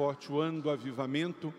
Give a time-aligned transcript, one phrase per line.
[0.00, 1.52] forte, o ano do avivamento,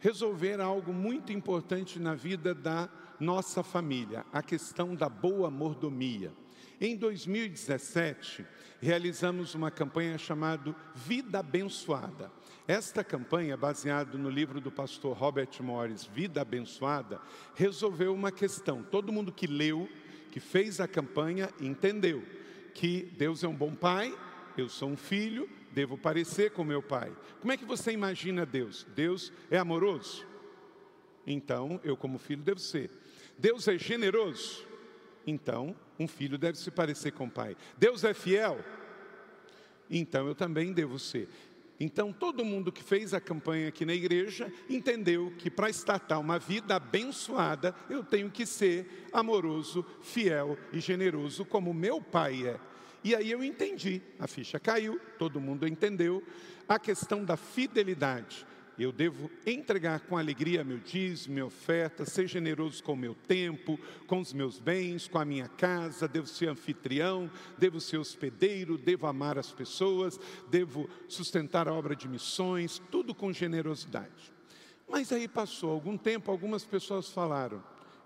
[0.00, 2.88] resolver algo muito importante na vida da
[3.20, 6.32] nossa família, a questão da boa mordomia.
[6.80, 8.44] Em 2017,
[8.80, 12.32] realizamos uma campanha chamada Vida Abençoada.
[12.66, 17.20] Esta campanha, baseada no livro do pastor Robert Morris, Vida Abençoada,
[17.54, 18.82] resolveu uma questão.
[18.82, 19.88] Todo mundo que leu,
[20.32, 22.24] que fez a campanha, entendeu
[22.74, 24.12] que Deus é um bom pai,
[24.58, 27.12] eu sou um filho, devo parecer com meu pai.
[27.40, 28.86] Como é que você imagina Deus?
[28.94, 30.24] Deus é amoroso?
[31.26, 32.90] Então, eu, como filho, devo ser.
[33.36, 34.64] Deus é generoso?
[35.26, 37.56] Então, um filho deve se parecer com o pai.
[37.76, 38.64] Deus é fiel?
[39.90, 41.28] Então, eu também devo ser.
[41.80, 46.38] Então, todo mundo que fez a campanha aqui na igreja entendeu que para estatar uma
[46.38, 52.60] vida abençoada, eu tenho que ser amoroso, fiel e generoso, como meu pai é.
[53.04, 56.22] E aí eu entendi, a ficha caiu, todo mundo entendeu,
[56.66, 58.46] a questão da fidelidade.
[58.78, 63.78] Eu devo entregar com alegria meu dízimo, minha oferta, ser generoso com o meu tempo,
[64.06, 69.06] com os meus bens, com a minha casa, devo ser anfitrião, devo ser hospedeiro, devo
[69.06, 70.18] amar as pessoas,
[70.50, 74.32] devo sustentar a obra de missões, tudo com generosidade.
[74.88, 77.62] Mas aí passou algum tempo, algumas pessoas falaram,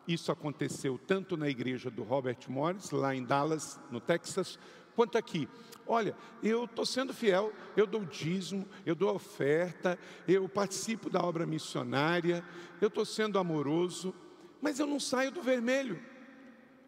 [0.09, 4.59] isso aconteceu tanto na igreja do Robert Morris, lá em Dallas, no Texas,
[4.99, 5.49] quanto aqui.
[5.87, 9.97] Olha, eu estou sendo fiel, eu dou dízimo, eu dou oferta,
[10.27, 12.45] eu participo da obra missionária,
[12.81, 14.13] eu estou sendo amoroso,
[14.61, 16.03] mas eu não saio do vermelho.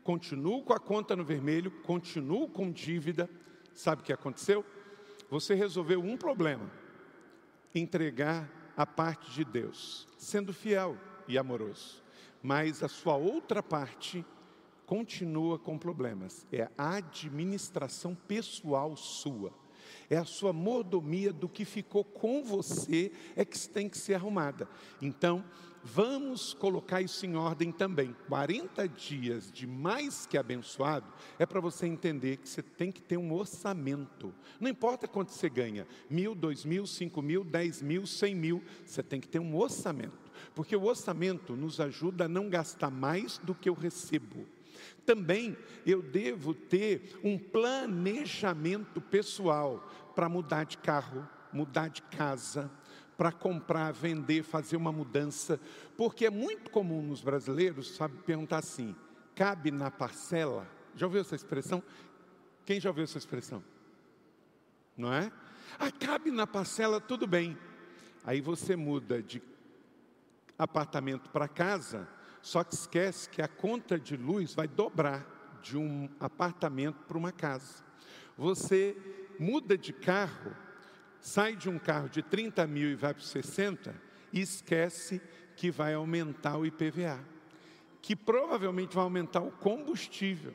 [0.03, 3.31] Continuo com a conta no vermelho, continuo com dívida.
[3.73, 4.65] Sabe o que aconteceu?
[5.31, 6.69] Você resolveu um problema:
[7.73, 12.03] entregar a parte de Deus, sendo fiel e amoroso.
[12.43, 14.27] Mas a sua outra parte
[14.91, 16.45] continua com problemas.
[16.51, 19.53] É a administração pessoal sua.
[20.11, 24.69] É a sua mordomia do que ficou com você é que tem que ser arrumada.
[25.01, 25.45] Então,
[25.85, 28.17] vamos colocar isso em ordem também.
[28.27, 31.07] 40 dias de mais que abençoado
[31.39, 34.35] é para você entender que você tem que ter um orçamento.
[34.59, 39.05] Não importa quanto você ganha, mil, dois mil, cinco mil, dez mil, cem mil, você
[39.05, 40.33] tem que ter um orçamento.
[40.53, 44.49] Porque o orçamento nos ajuda a não gastar mais do que eu recebo.
[45.05, 52.71] Também eu devo ter um planejamento pessoal para mudar de carro, mudar de casa,
[53.17, 55.61] para comprar, vender, fazer uma mudança,
[55.97, 58.97] porque é muito comum nos brasileiros, sabe, perguntar assim:
[59.35, 60.67] cabe na parcela?
[60.95, 61.83] Já ouviu essa expressão?
[62.65, 63.63] Quem já ouviu essa expressão?
[64.97, 65.31] Não é?
[65.79, 67.59] Ah, cabe na parcela, tudo bem.
[68.25, 69.43] Aí você muda de
[70.59, 72.09] apartamento para casa,
[72.43, 75.27] só que esquece que a conta de luz vai dobrar
[75.63, 77.85] de um apartamento para uma casa.
[78.37, 78.97] Você
[79.39, 80.55] muda de carro,
[81.21, 83.95] sai de um carro de 30 mil e vai para 60
[84.33, 85.21] e esquece
[85.57, 87.21] que vai aumentar o IPVA,
[88.01, 90.55] que provavelmente vai aumentar o combustível,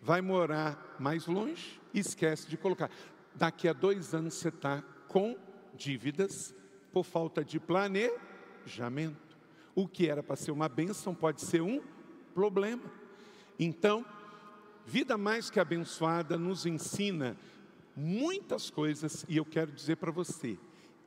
[0.00, 2.90] vai morar mais longe e esquece de colocar.
[3.34, 5.36] Daqui a dois anos você está com
[5.74, 6.54] dívidas
[6.92, 9.21] por falta de planejamento
[9.74, 11.80] o que era para ser uma bênção pode ser um
[12.34, 12.84] problema.
[13.58, 14.04] Então,
[14.86, 17.36] vida mais que abençoada nos ensina
[17.96, 20.58] muitas coisas e eu quero dizer para você,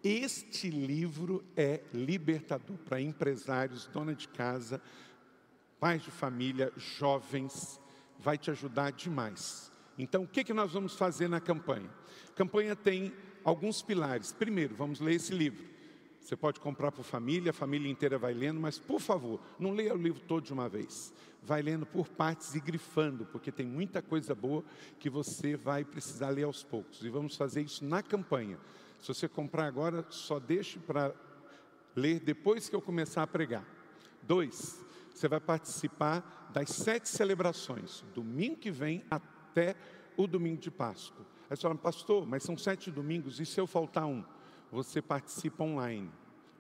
[0.04, 4.80] este livro é libertador para empresários, dona de casa,
[5.80, 7.80] pais de família, jovens,
[8.20, 9.72] vai te ajudar demais.
[9.98, 11.90] Então, o que, que nós vamos fazer na campanha?
[12.30, 14.32] A campanha tem alguns pilares.
[14.32, 15.75] Primeiro, vamos ler esse livro.
[16.26, 19.74] Você pode comprar para a família, a família inteira vai lendo, mas por favor, não
[19.74, 21.14] leia o livro todo de uma vez.
[21.44, 24.64] Vai lendo por partes e grifando, porque tem muita coisa boa
[24.98, 27.04] que você vai precisar ler aos poucos.
[27.04, 28.58] E vamos fazer isso na campanha.
[29.00, 31.14] Se você comprar agora, só deixe para
[31.96, 33.64] ler depois que eu começar a pregar.
[34.24, 34.84] Dois,
[35.14, 39.76] você vai participar das sete celebrações, domingo que vem até
[40.18, 41.24] o domingo de Páscoa.
[41.48, 44.24] Aí você fala, pastor, mas são sete domingos, e se eu faltar um?
[44.76, 46.12] Você participa online,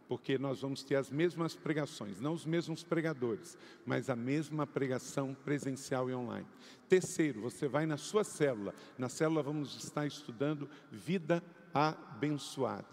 [0.07, 5.35] porque nós vamos ter as mesmas pregações, não os mesmos pregadores, mas a mesma pregação
[5.43, 6.47] presencial e online.
[6.87, 8.73] Terceiro, você vai na sua célula.
[8.97, 11.43] Na célula vamos estar estudando vida
[11.73, 12.87] abençoada.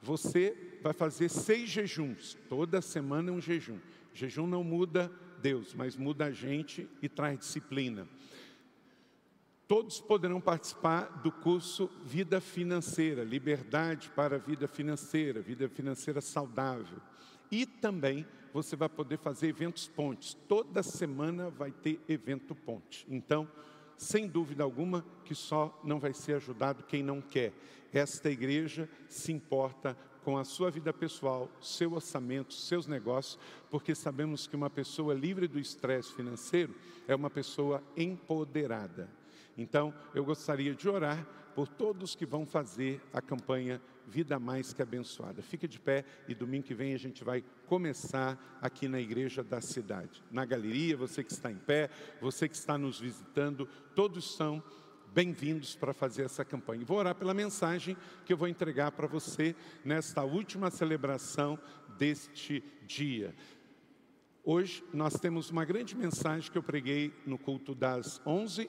[0.00, 3.78] Você vai fazer seis jejuns, toda semana é um jejum.
[4.14, 5.10] Jejum não muda
[5.40, 8.06] Deus, mas muda a gente e traz disciplina.
[9.72, 16.98] Todos poderão participar do curso Vida Financeira, Liberdade para a Vida Financeira, Vida Financeira Saudável.
[17.50, 20.34] E também você vai poder fazer eventos pontes.
[20.46, 23.06] Toda semana vai ter evento ponte.
[23.08, 23.48] Então,
[23.96, 27.54] sem dúvida alguma, que só não vai ser ajudado quem não quer.
[27.94, 33.38] Esta igreja se importa com a sua vida pessoal, seu orçamento, seus negócios,
[33.70, 36.74] porque sabemos que uma pessoa livre do estresse financeiro
[37.08, 39.21] é uma pessoa empoderada.
[39.56, 44.82] Então, eu gostaria de orar por todos que vão fazer a campanha Vida Mais que
[44.82, 45.42] Abençoada.
[45.42, 49.60] Fique de pé e domingo que vem a gente vai começar aqui na igreja da
[49.60, 50.22] cidade.
[50.30, 51.88] Na galeria, você que está em pé,
[52.20, 54.62] você que está nos visitando, todos são
[55.14, 56.84] bem-vindos para fazer essa campanha.
[56.84, 59.54] Vou orar pela mensagem que eu vou entregar para você
[59.84, 61.58] nesta última celebração
[61.98, 63.34] deste dia.
[64.42, 68.68] Hoje nós temos uma grande mensagem que eu preguei no culto das 11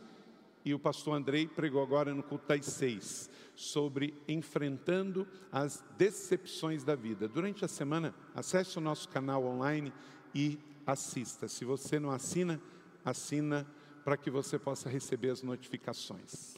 [0.65, 6.95] e o pastor Andrei pregou agora no culto das 6 sobre enfrentando as decepções da
[6.95, 7.27] vida.
[7.27, 9.93] Durante a semana, acesse o nosso canal online
[10.33, 11.47] e assista.
[11.47, 12.61] Se você não assina,
[13.03, 13.67] assina
[14.03, 16.55] para que você possa receber as notificações.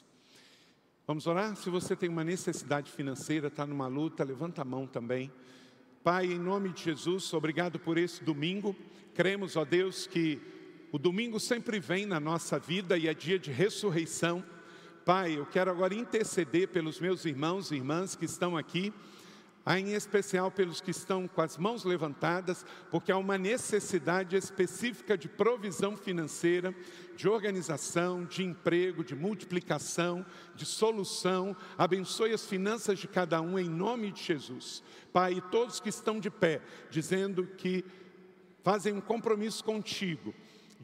[1.08, 1.56] Vamos orar?
[1.56, 5.32] Se você tem uma necessidade financeira, está numa luta, levanta a mão também.
[6.04, 8.76] Pai, em nome de Jesus, obrigado por esse domingo.
[9.14, 10.42] Cremos, ó Deus, que
[10.96, 14.42] o domingo sempre vem na nossa vida e é dia de ressurreição.
[15.04, 18.94] Pai, eu quero agora interceder pelos meus irmãos e irmãs que estão aqui
[19.68, 25.28] em especial pelos que estão com as mãos levantadas, porque há uma necessidade específica de
[25.28, 26.74] provisão financeira,
[27.18, 30.26] de organização, de emprego, de multiplicação,
[30.56, 31.58] de solução.
[31.78, 34.82] Abençoe as finanças de cada um em nome de Jesus.
[35.12, 37.84] Pai, e todos que estão de pé, dizendo que
[38.64, 40.34] fazem um compromisso contigo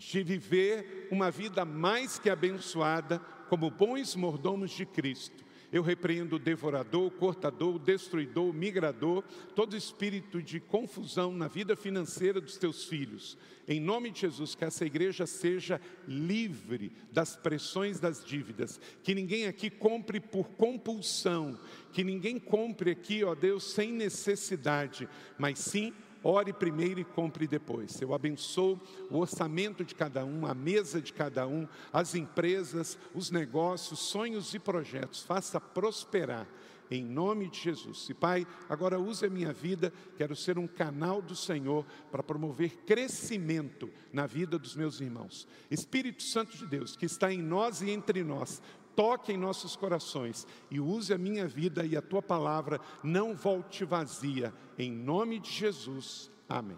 [0.10, 3.20] de viver uma vida mais que abençoada
[3.50, 9.24] como bons mordomos de Cristo eu repreendo o devorador, o cortador, o destruidor, o migrador,
[9.56, 13.38] todo espírito de confusão na vida financeira dos teus filhos.
[13.68, 19.48] Em nome de Jesus, que essa igreja seja livre das pressões das dívidas, que ninguém
[19.48, 21.58] aqui compre por compulsão,
[21.94, 25.08] que ninguém compre aqui, ó Deus, sem necessidade,
[25.38, 28.00] mas sim Ore primeiro e compre depois.
[28.02, 28.80] Eu abençoo
[29.10, 34.54] o orçamento de cada um, a mesa de cada um, as empresas, os negócios, sonhos
[34.54, 35.24] e projetos.
[35.24, 36.48] Faça prosperar
[36.92, 38.10] em nome de Jesus.
[38.10, 42.84] E Pai, agora use a minha vida, quero ser um canal do Senhor para promover
[42.86, 45.48] crescimento na vida dos meus irmãos.
[45.72, 48.62] Espírito Santo de Deus, que está em nós e entre nós,
[48.96, 53.86] toque em nossos corações e use a minha vida e a tua palavra, não volte
[53.86, 56.32] vazia, em nome de Jesus.
[56.48, 56.78] Amém.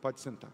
[0.00, 0.52] Pode sentar.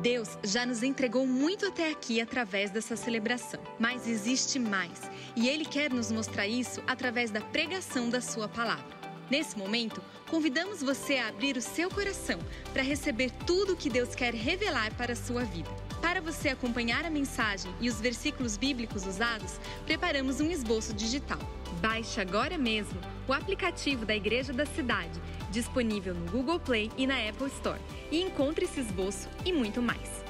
[0.00, 5.64] Deus já nos entregou muito até aqui através dessa celebração, mas existe mais, e Ele
[5.64, 8.97] quer nos mostrar isso através da pregação da Sua palavra.
[9.30, 12.38] Nesse momento, convidamos você a abrir o seu coração
[12.72, 15.68] para receber tudo o que Deus quer revelar para a sua vida.
[16.00, 21.40] Para você acompanhar a mensagem e os versículos bíblicos usados, preparamos um esboço digital.
[21.80, 25.20] Baixe agora mesmo o aplicativo da Igreja da Cidade,
[25.50, 30.24] disponível no Google Play e na Apple Store, e encontre esse esboço e muito mais.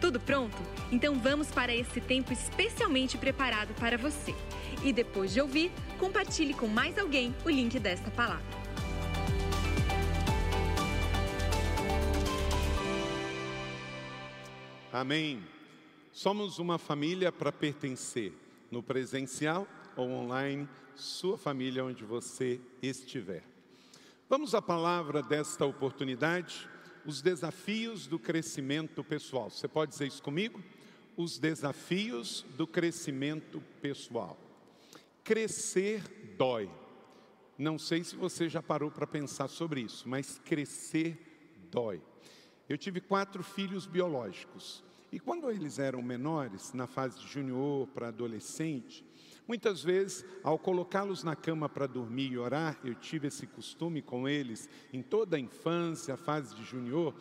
[0.00, 0.56] Tudo pronto?
[0.90, 4.34] Então vamos para esse tempo especialmente preparado para você.
[4.86, 8.46] E depois de ouvir, compartilhe com mais alguém o link desta palavra.
[14.92, 15.42] Amém.
[16.12, 18.32] Somos uma família para pertencer,
[18.70, 19.66] no presencial
[19.96, 23.42] ou online, sua família onde você estiver.
[24.28, 26.68] Vamos à palavra desta oportunidade,
[27.04, 29.50] os desafios do crescimento pessoal.
[29.50, 30.62] Você pode dizer isso comigo?
[31.16, 34.45] Os desafios do crescimento pessoal.
[35.26, 36.04] Crescer
[36.38, 36.70] dói.
[37.58, 41.18] Não sei se você já parou para pensar sobre isso, mas crescer
[41.68, 42.00] dói.
[42.68, 44.84] Eu tive quatro filhos biológicos.
[45.10, 49.04] E quando eles eram menores, na fase de junior para adolescente,
[49.48, 54.28] muitas vezes, ao colocá-los na cama para dormir e orar, eu tive esse costume com
[54.28, 57.12] eles em toda a infância, a fase de junior,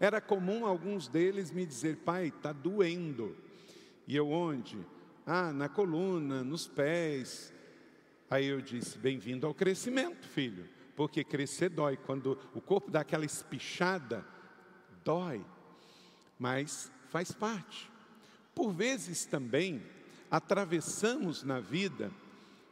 [0.00, 3.36] era comum alguns deles me dizer: pai, está doendo.
[4.08, 4.84] E eu onde?
[5.24, 7.51] Ah, na coluna, nos pés.
[8.32, 11.98] Aí eu disse: Bem-vindo ao crescimento, filho, porque crescer dói.
[11.98, 14.24] Quando o corpo dá aquela espichada,
[15.04, 15.44] dói,
[16.38, 17.90] mas faz parte.
[18.54, 19.82] Por vezes também
[20.30, 22.10] atravessamos na vida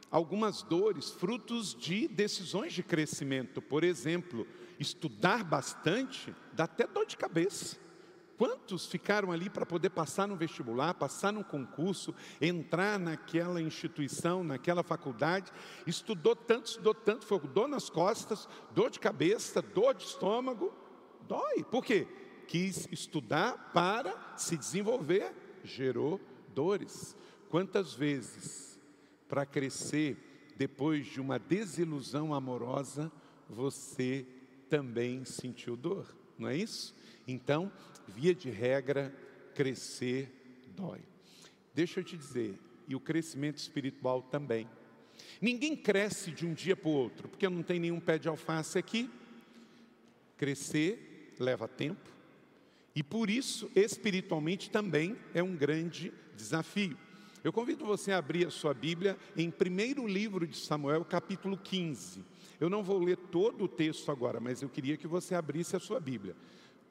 [0.09, 3.61] algumas dores, frutos de decisões de crescimento.
[3.61, 4.47] Por exemplo,
[4.79, 7.77] estudar bastante dá até dor de cabeça.
[8.41, 14.81] Quantos ficaram ali para poder passar no vestibular, passar no concurso, entrar naquela instituição, naquela
[14.81, 15.51] faculdade,
[15.85, 20.73] estudou tanto, estudou tanto, foi dor nas costas, dor de cabeça, dor de estômago,
[21.27, 21.63] dói.
[21.63, 22.07] Por quê?
[22.47, 25.31] Quis estudar para se desenvolver,
[25.63, 26.19] gerou
[26.51, 27.15] dores.
[27.47, 28.81] Quantas vezes,
[29.29, 30.17] para crescer
[30.57, 33.11] depois de uma desilusão amorosa,
[33.47, 34.25] você
[34.67, 36.07] também sentiu dor,
[36.39, 36.99] não é isso?
[37.27, 37.71] Então,
[38.15, 39.13] via de regra,
[39.55, 40.29] crescer
[40.75, 40.99] dói.
[41.73, 44.67] Deixa eu te dizer, e o crescimento espiritual também.
[45.41, 48.77] Ninguém cresce de um dia para o outro, porque não tem nenhum pé de alface
[48.77, 49.09] aqui.
[50.37, 52.09] Crescer leva tempo,
[52.95, 56.97] e por isso, espiritualmente também é um grande desafio.
[57.43, 62.23] Eu convido você a abrir a sua Bíblia em primeiro livro de Samuel, capítulo 15.
[62.59, 65.79] Eu não vou ler todo o texto agora, mas eu queria que você abrisse a
[65.79, 66.35] sua Bíblia.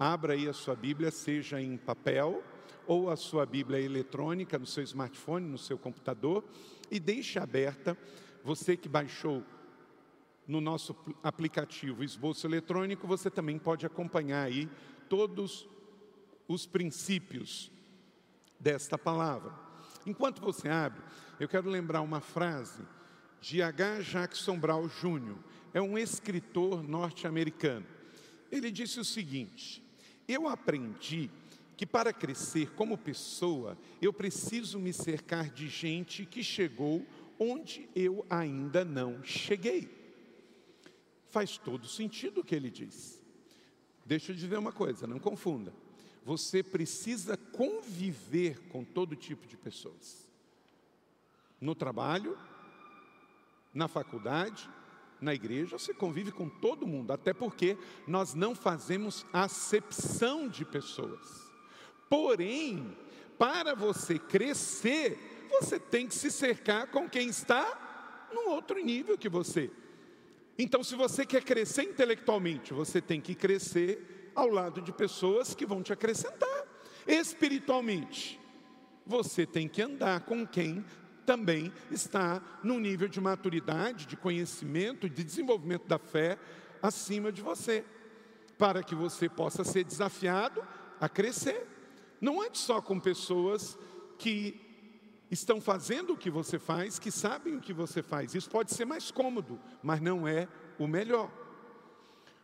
[0.00, 2.42] Abra aí a sua Bíblia, seja em papel
[2.86, 6.42] ou a sua Bíblia eletrônica no seu smartphone, no seu computador,
[6.90, 7.94] e deixe aberta.
[8.42, 9.44] Você que baixou
[10.48, 14.70] no nosso aplicativo Esboço Eletrônico, você também pode acompanhar aí
[15.06, 15.68] todos
[16.48, 17.70] os princípios
[18.58, 19.52] desta palavra.
[20.06, 21.02] Enquanto você abre,
[21.38, 22.80] eu quero lembrar uma frase
[23.38, 24.00] de H.
[24.00, 25.36] Jackson Brown Jr.,
[25.74, 27.84] é um escritor norte-americano.
[28.50, 29.89] Ele disse o seguinte:
[30.30, 31.28] Eu aprendi
[31.76, 37.04] que para crescer como pessoa, eu preciso me cercar de gente que chegou
[37.36, 39.90] onde eu ainda não cheguei.
[41.30, 43.20] Faz todo sentido o que ele diz.
[44.06, 45.74] Deixa eu dizer uma coisa, não confunda.
[46.24, 50.30] Você precisa conviver com todo tipo de pessoas.
[51.60, 52.38] No trabalho,
[53.74, 54.70] na faculdade,
[55.20, 61.50] na igreja, você convive com todo mundo, até porque nós não fazemos acepção de pessoas.
[62.08, 62.96] Porém,
[63.38, 69.28] para você crescer, você tem que se cercar com quem está num outro nível que
[69.28, 69.70] você.
[70.58, 75.66] Então, se você quer crescer intelectualmente, você tem que crescer ao lado de pessoas que
[75.66, 76.66] vão te acrescentar.
[77.06, 78.38] Espiritualmente,
[79.06, 80.84] você tem que andar com quem
[81.30, 86.36] também está num nível de maturidade, de conhecimento, de desenvolvimento da fé
[86.82, 87.84] acima de você,
[88.58, 90.60] para que você possa ser desafiado
[91.00, 91.68] a crescer.
[92.20, 93.78] Não ande só com pessoas
[94.18, 94.60] que
[95.30, 98.34] estão fazendo o que você faz, que sabem o que você faz.
[98.34, 100.48] Isso pode ser mais cômodo, mas não é
[100.80, 101.30] o melhor.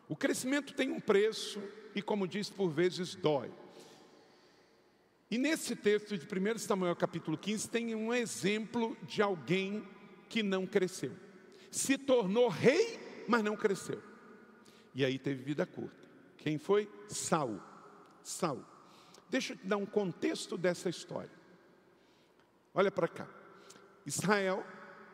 [0.09, 1.61] O crescimento tem um preço
[1.93, 3.51] e, como diz, por vezes dói.
[5.31, 9.85] E nesse texto de 1 Samuel capítulo 15 tem um exemplo de alguém
[10.29, 11.13] que não cresceu.
[11.71, 14.01] Se tornou rei, mas não cresceu.
[14.95, 16.07] E aí teve vida curta.
[16.37, 16.89] Quem foi?
[17.09, 17.61] Saul.
[18.23, 18.65] Saul.
[19.29, 21.31] Deixa eu te dar um contexto dessa história.
[22.73, 23.29] Olha para cá.
[24.07, 24.65] Israel,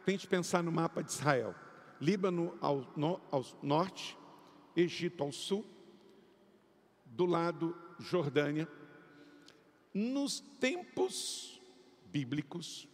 [0.05, 1.55] tente pensar no mapa de Israel.
[1.99, 4.19] Líbano ao, no, ao norte,
[4.77, 5.65] Egito ao sul,
[7.05, 8.69] do lado Jordânia,
[9.95, 11.61] nos tempos
[12.07, 12.89] bíblicos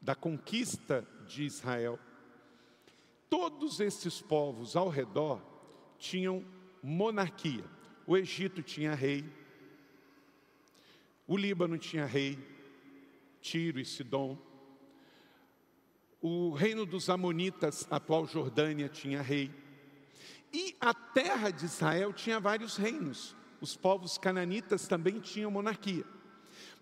[0.00, 1.98] da conquista de Israel,
[3.28, 5.40] todos esses povos ao redor
[5.98, 6.44] tinham
[6.82, 7.64] monarquia.
[8.06, 9.24] O Egito tinha rei,
[11.26, 12.38] o Líbano tinha rei,
[13.40, 14.36] Tiro e Sidom.
[16.20, 19.50] O reino dos Amonitas, atual Jordânia, tinha rei.
[20.52, 23.34] E a terra de Israel tinha vários reinos.
[23.60, 26.04] Os povos cananitas também tinham monarquia.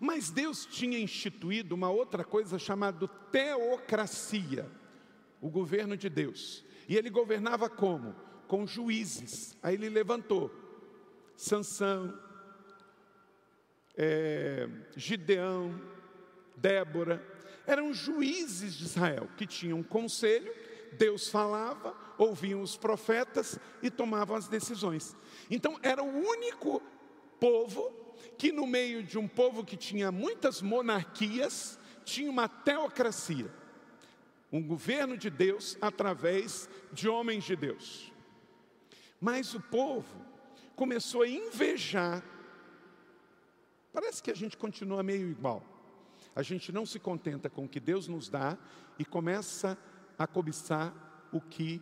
[0.01, 4.67] Mas Deus tinha instituído uma outra coisa chamada teocracia,
[5.39, 6.65] o governo de Deus.
[6.89, 8.15] E ele governava como?
[8.47, 9.55] Com juízes.
[9.61, 10.49] Aí ele levantou
[11.35, 12.19] Sansão,
[13.95, 15.79] é, Gideão,
[16.57, 17.23] Débora,
[17.67, 20.51] eram juízes de Israel que tinham um conselho,
[20.93, 25.15] Deus falava, ouviam os profetas e tomavam as decisões.
[25.47, 26.81] Então era o único
[27.39, 28.00] povo
[28.37, 33.51] que no meio de um povo que tinha muitas monarquias, tinha uma teocracia,
[34.51, 38.11] um governo de Deus através de homens de Deus.
[39.19, 40.25] Mas o povo
[40.75, 42.23] começou a invejar.
[43.93, 45.63] Parece que a gente continua meio igual.
[46.35, 48.57] A gente não se contenta com o que Deus nos dá
[48.97, 49.77] e começa
[50.17, 51.81] a cobiçar o que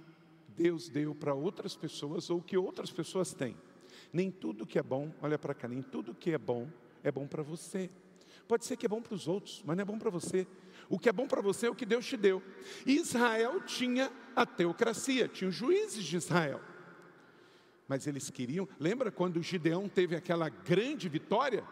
[0.49, 3.55] Deus deu para outras pessoas ou o que outras pessoas têm.
[4.11, 6.67] Nem tudo que é bom, olha para cá, nem tudo que é bom
[7.03, 7.89] é bom para você.
[8.47, 10.47] Pode ser que é bom para os outros, mas não é bom para você.
[10.89, 12.41] O que é bom para você é o que Deus te deu.
[12.85, 16.61] Israel tinha a teocracia, tinha os juízes de Israel.
[17.87, 21.63] Mas eles queriam, lembra quando Gideão teve aquela grande vitória?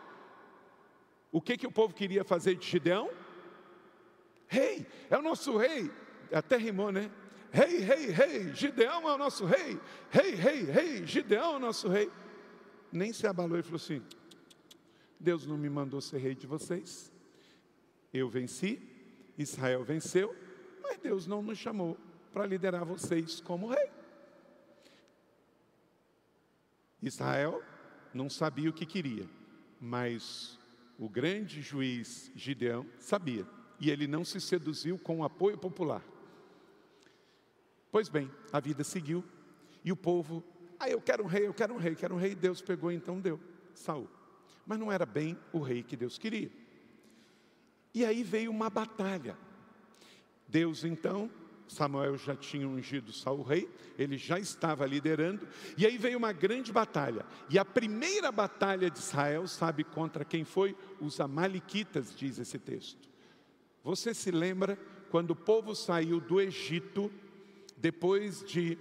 [1.32, 3.10] O que, que o povo queria fazer de Gideão?
[4.48, 5.92] Rei, é o nosso rei.
[6.32, 7.12] Até rimou, né?
[7.52, 9.80] Rei, rei, rei, Gideão é o nosso rei.
[10.10, 12.12] Rei, rei, rei, Gideão é o nosso rei
[12.92, 14.02] nem se abalou e falou assim:
[15.20, 17.14] Deus não me mandou ser rei de vocês.
[18.14, 18.82] Eu venci,
[19.38, 20.36] Israel venceu,
[20.82, 21.98] mas Deus não nos chamou
[22.32, 23.90] para liderar vocês como rei.
[27.02, 27.62] Israel
[28.14, 29.30] não sabia o que queria,
[29.80, 30.58] mas
[30.98, 33.46] o grande juiz Gideão sabia,
[33.80, 36.04] e ele não se seduziu com o apoio popular.
[37.92, 39.24] Pois bem, a vida seguiu
[39.84, 40.44] e o povo,
[40.80, 42.36] ah, eu quero um rei, eu quero um rei, quero um rei.
[42.36, 43.40] Deus pegou então deu
[43.74, 44.10] Saul.
[44.66, 46.52] Mas não era bem o rei que Deus queria.
[47.94, 49.38] E aí veio uma batalha.
[50.48, 51.32] Deus então,
[51.68, 56.72] Samuel já tinha ungido Saul rei, ele já estava liderando, e aí veio uma grande
[56.72, 57.26] batalha.
[57.50, 60.76] E a primeira batalha de Israel, sabe contra quem foi?
[61.00, 63.08] Os amalequitas, diz esse texto.
[63.84, 64.78] Você se lembra
[65.10, 67.12] quando o povo saiu do Egito
[67.78, 68.78] depois de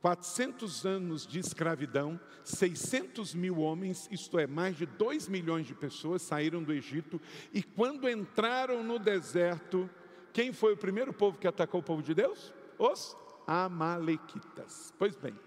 [0.00, 6.22] 400 anos de escravidão, 600 mil homens, isto é, mais de 2 milhões de pessoas,
[6.22, 7.20] saíram do Egito,
[7.52, 9.88] e quando entraram no deserto,
[10.32, 12.52] quem foi o primeiro povo que atacou o povo de Deus?
[12.78, 14.92] Os Amalequitas.
[14.98, 15.38] Pois bem,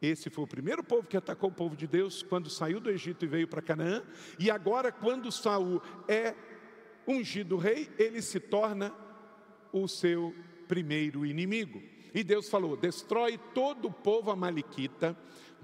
[0.00, 3.24] esse foi o primeiro povo que atacou o povo de Deus quando saiu do Egito
[3.24, 4.02] e veio para Canaã,
[4.38, 6.34] e agora, quando Saul é
[7.06, 8.94] ungido rei, ele se torna
[9.72, 10.34] o seu
[10.72, 11.82] primeiro inimigo.
[12.14, 15.14] E Deus falou: destrói todo o povo amalequita,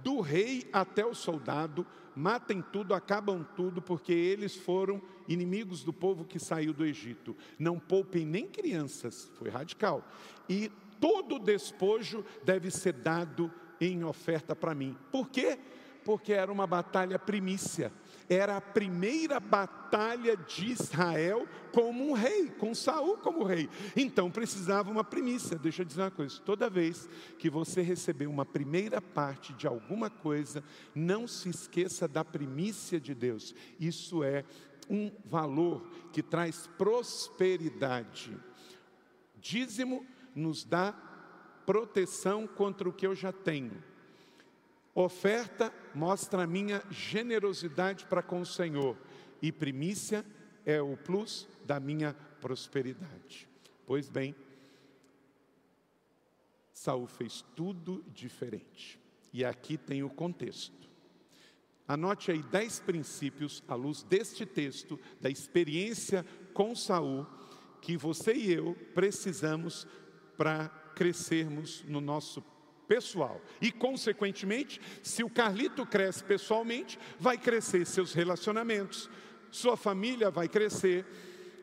[0.02, 6.26] do rei até o soldado, matem tudo, acabam tudo, porque eles foram inimigos do povo
[6.26, 7.34] que saiu do Egito.
[7.58, 10.06] Não poupem nem crianças, foi radical.
[10.46, 13.50] E todo despojo deve ser dado
[13.80, 14.94] em oferta para mim.
[15.10, 15.58] Por quê?
[16.04, 17.90] Porque era uma batalha primícia
[18.28, 23.68] era a primeira batalha de Israel como um rei, com Saul como rei.
[23.96, 25.58] Então precisava uma primícia.
[25.58, 27.08] Deixa eu dizer uma coisa: toda vez
[27.38, 30.62] que você receber uma primeira parte de alguma coisa,
[30.94, 33.54] não se esqueça da primícia de Deus.
[33.80, 34.44] Isso é
[34.90, 38.36] um valor que traz prosperidade.
[39.40, 40.92] Dízimo nos dá
[41.66, 43.82] proteção contra o que eu já tenho.
[44.94, 48.96] Oferta mostra a minha generosidade para com o Senhor,
[49.40, 50.24] e primícia
[50.64, 53.48] é o plus da minha prosperidade.
[53.86, 54.34] Pois bem,
[56.72, 59.00] Saul fez tudo diferente.
[59.32, 60.88] E aqui tem o contexto.
[61.86, 67.26] Anote aí dez princípios à luz deste texto, da experiência com Saul,
[67.80, 69.86] que você e eu precisamos
[70.36, 72.42] para crescermos no nosso
[72.88, 73.40] pessoal.
[73.60, 79.08] E, consequentemente, se o Carlito cresce pessoalmente, vai crescer seus relacionamentos,
[79.50, 81.04] sua família vai crescer,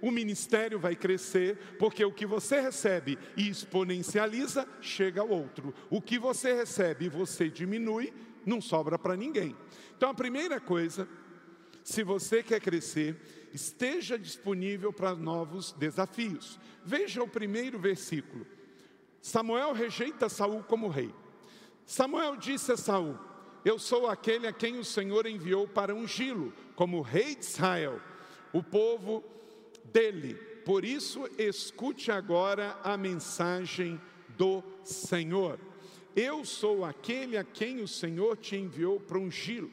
[0.01, 5.73] o ministério vai crescer, porque o que você recebe e exponencializa, chega ao outro.
[5.89, 8.13] O que você recebe e você diminui,
[8.45, 9.55] não sobra para ninguém.
[9.97, 11.07] Então, a primeira coisa,
[11.83, 13.15] se você quer crescer,
[13.53, 16.59] esteja disponível para novos desafios.
[16.83, 18.45] Veja o primeiro versículo.
[19.25, 21.11] Samuel rejeita Saul como rei.
[21.83, 23.17] Samuel disse a Saul:
[23.65, 27.99] Eu sou aquele a quem o Senhor enviou para ungí-lo como rei de Israel,
[28.53, 29.23] o povo
[29.85, 30.35] dele.
[30.63, 33.99] Por isso, escute agora a mensagem
[34.38, 35.59] do Senhor.
[36.15, 39.71] Eu sou aquele a quem o Senhor te enviou para ungí-lo.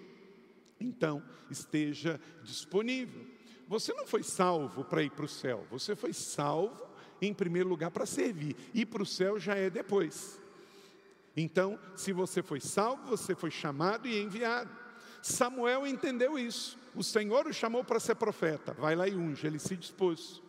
[0.80, 3.26] Então, esteja disponível.
[3.68, 6.91] Você não foi salvo para ir para o céu, você foi salvo
[7.22, 10.40] em primeiro lugar para servir, e para o céu já é depois.
[11.36, 14.70] Então, se você foi salvo, você foi chamado e enviado.
[15.22, 16.76] Samuel entendeu isso.
[16.94, 18.74] O Senhor o chamou para ser profeta.
[18.74, 20.42] Vai lá e unge, ele se dispôs.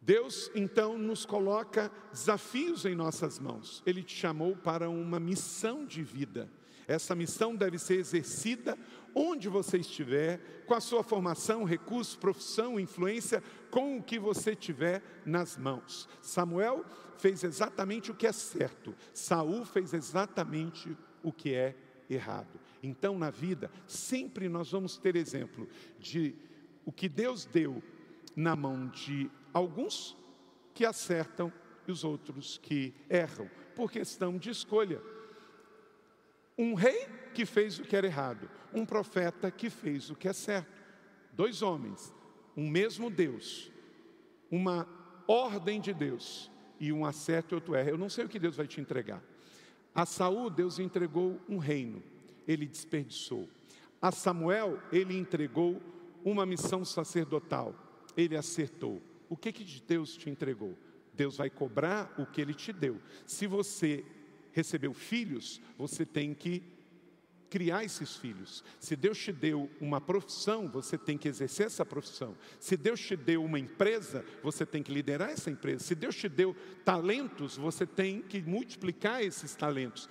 [0.00, 3.82] Deus então nos coloca desafios em nossas mãos.
[3.86, 6.50] Ele te chamou para uma missão de vida.
[6.86, 8.76] Essa missão deve ser exercida
[9.14, 13.42] onde você estiver, com a sua formação, recurso, profissão, influência,
[13.74, 16.08] com o que você tiver nas mãos.
[16.22, 16.84] Samuel
[17.18, 21.74] fez exatamente o que é certo, Saul fez exatamente o que é
[22.08, 22.60] errado.
[22.80, 26.36] Então, na vida, sempre nós vamos ter exemplo de
[26.84, 27.82] o que Deus deu
[28.36, 30.16] na mão de alguns
[30.72, 31.52] que acertam
[31.88, 35.02] e os outros que erram, por questão de escolha.
[36.56, 40.32] Um rei que fez o que era errado, um profeta que fez o que é
[40.32, 40.80] certo.
[41.32, 42.14] Dois homens,
[42.56, 43.70] um mesmo Deus,
[44.50, 44.86] uma
[45.26, 47.90] ordem de Deus e um acerto e outro erra.
[47.90, 49.22] Eu não sei o que Deus vai te entregar.
[49.94, 52.02] A Saul, Deus entregou um reino,
[52.46, 53.48] ele desperdiçou.
[54.02, 55.80] A Samuel, ele entregou
[56.24, 57.74] uma missão sacerdotal,
[58.16, 59.00] ele acertou.
[59.28, 60.76] O que que Deus te entregou?
[61.14, 63.00] Deus vai cobrar o que ele te deu.
[63.24, 64.04] Se você
[64.52, 66.62] recebeu filhos, você tem que
[67.54, 68.64] criar esses filhos.
[68.80, 72.36] Se Deus te deu uma profissão, você tem que exercer essa profissão.
[72.58, 75.84] Se Deus te deu uma empresa, você tem que liderar essa empresa.
[75.84, 80.08] Se Deus te deu talentos, você tem que multiplicar esses talentos.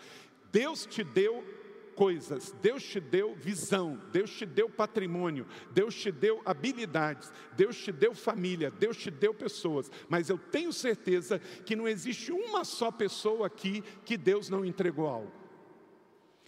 [0.53, 1.43] Deus te deu
[1.97, 7.91] coisas, Deus te deu visão, Deus te deu patrimônio, Deus te deu habilidades, Deus te
[7.91, 12.89] deu família, Deus te deu pessoas, mas eu tenho certeza que não existe uma só
[12.89, 15.42] pessoa aqui que Deus não entregou algo.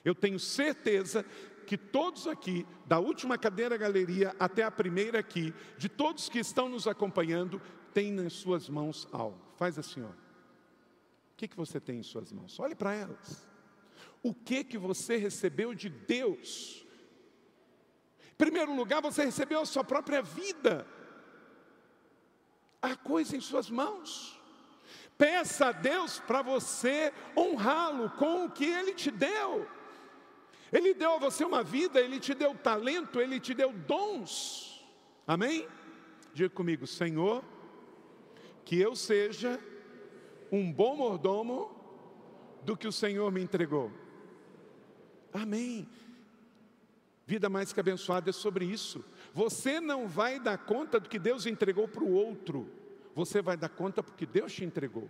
[0.06, 1.26] Eu tenho certeza
[1.66, 6.70] que todos aqui, da última cadeira galeria até a primeira aqui, de todos que estão
[6.70, 7.60] nos acompanhando,
[7.92, 9.42] têm nas suas mãos algo.
[9.58, 10.10] Faz assim, ó.
[10.10, 12.60] O que, que você tem em suas mãos?
[12.60, 13.48] Olhe para elas.
[14.22, 16.86] O que que você recebeu de Deus?
[18.32, 20.86] Em primeiro lugar, você recebeu a sua própria vida.
[22.82, 24.40] Há coisa em suas mãos.
[25.18, 29.68] Peça a Deus para você honrá-lo com o que Ele te deu.
[30.72, 34.86] Ele deu a você uma vida, Ele te deu talento, Ele te deu dons.
[35.28, 35.68] Amém?
[36.34, 37.44] Diga comigo, Senhor,
[38.64, 39.60] que eu seja
[40.52, 41.72] um bom mordomo
[42.64, 43.92] do que o Senhor me entregou.
[45.32, 45.88] Amém.
[47.26, 49.04] Vida mais que abençoada é sobre isso.
[49.34, 52.70] Você não vai dar conta do que Deus entregou para o outro,
[53.16, 55.10] você vai dar conta porque Deus te entregou.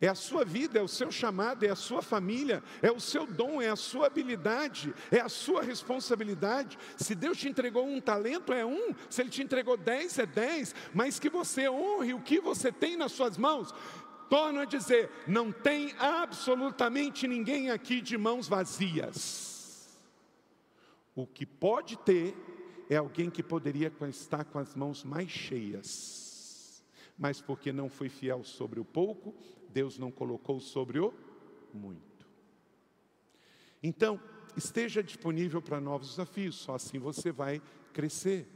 [0.00, 3.26] É a sua vida, é o seu chamado, é a sua família, é o seu
[3.26, 6.78] dom, é a sua habilidade, é a sua responsabilidade.
[6.96, 10.72] Se Deus te entregou um talento, é um, se Ele te entregou dez, é dez,
[10.94, 13.74] mas que você honre o que você tem nas suas mãos.
[14.30, 19.98] Torno a dizer: não tem absolutamente ninguém aqui de mãos vazias.
[21.12, 22.36] O que pode ter
[22.88, 26.84] é alguém que poderia estar com as mãos mais cheias,
[27.18, 29.34] mas porque não foi fiel sobre o pouco,
[29.68, 31.12] Deus não colocou sobre o
[31.72, 32.26] muito.
[33.82, 34.20] Então,
[34.56, 38.46] esteja disponível para novos desafios, só assim você vai crescer.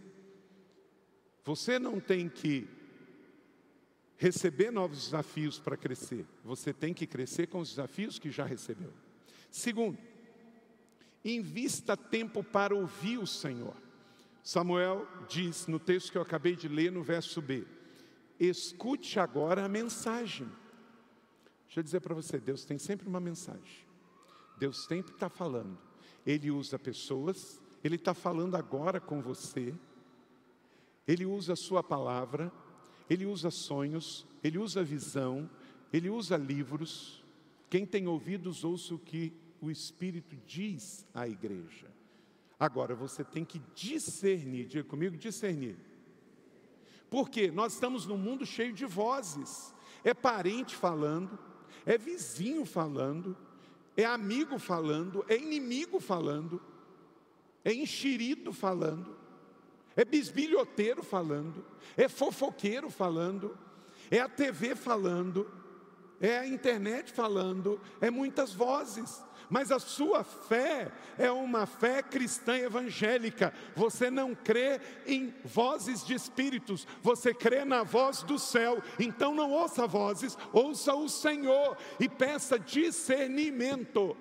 [1.45, 2.69] Você não tem que
[4.17, 8.93] receber novos desafios para crescer, você tem que crescer com os desafios que já recebeu.
[9.51, 9.99] Segundo,
[11.25, 13.77] invista tempo para ouvir o Senhor.
[14.43, 17.65] Samuel diz no texto que eu acabei de ler, no verso B:
[18.39, 20.49] escute agora a mensagem.
[21.73, 23.87] Deixa eu dizer para você, Deus tem sempre uma mensagem.
[24.59, 25.79] Deus sempre está falando.
[26.27, 29.75] Ele usa pessoas, Ele está falando agora com você.
[31.09, 32.53] Ele usa a sua palavra,
[33.09, 35.49] Ele usa sonhos, Ele usa visão,
[35.91, 37.25] Ele usa livros.
[37.71, 41.91] Quem tem ouvidos, ouça o que o Espírito diz à igreja.
[42.61, 45.79] Agora você tem que discernir, diga comigo, discernir.
[47.09, 49.75] Porque nós estamos num mundo cheio de vozes.
[50.05, 51.39] É parente falando,
[51.85, 53.37] é vizinho falando,
[53.97, 56.61] é amigo falando, é inimigo falando,
[57.65, 59.17] é enxerido falando,
[59.95, 61.65] é bisbilhoteiro falando,
[61.97, 63.57] é fofoqueiro falando,
[64.11, 65.51] é a TV falando,
[66.21, 72.57] é a internet falando, é muitas vozes mas a sua fé é uma fé cristã
[72.57, 73.53] evangélica.
[73.77, 78.83] Você não crê em vozes de espíritos, você crê na voz do céu.
[78.99, 84.17] Então não ouça vozes, ouça o Senhor e peça discernimento.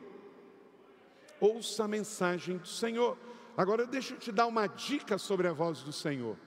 [1.39, 3.17] Ouça a mensagem do Senhor.
[3.56, 6.38] Agora deixa eu te dar uma dica sobre a voz do Senhor.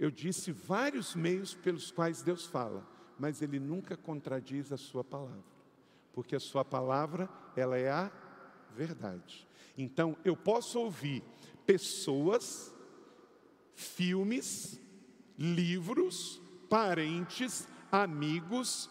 [0.00, 2.84] Eu disse vários meios pelos quais Deus fala,
[3.16, 5.54] mas Ele nunca contradiz a Sua palavra
[6.14, 7.28] porque a sua palavra,
[7.60, 8.10] ela é a
[8.74, 9.46] verdade.
[9.76, 11.22] Então, eu posso ouvir
[11.66, 12.74] pessoas,
[13.74, 14.80] filmes,
[15.38, 18.88] livros, parentes, amigos,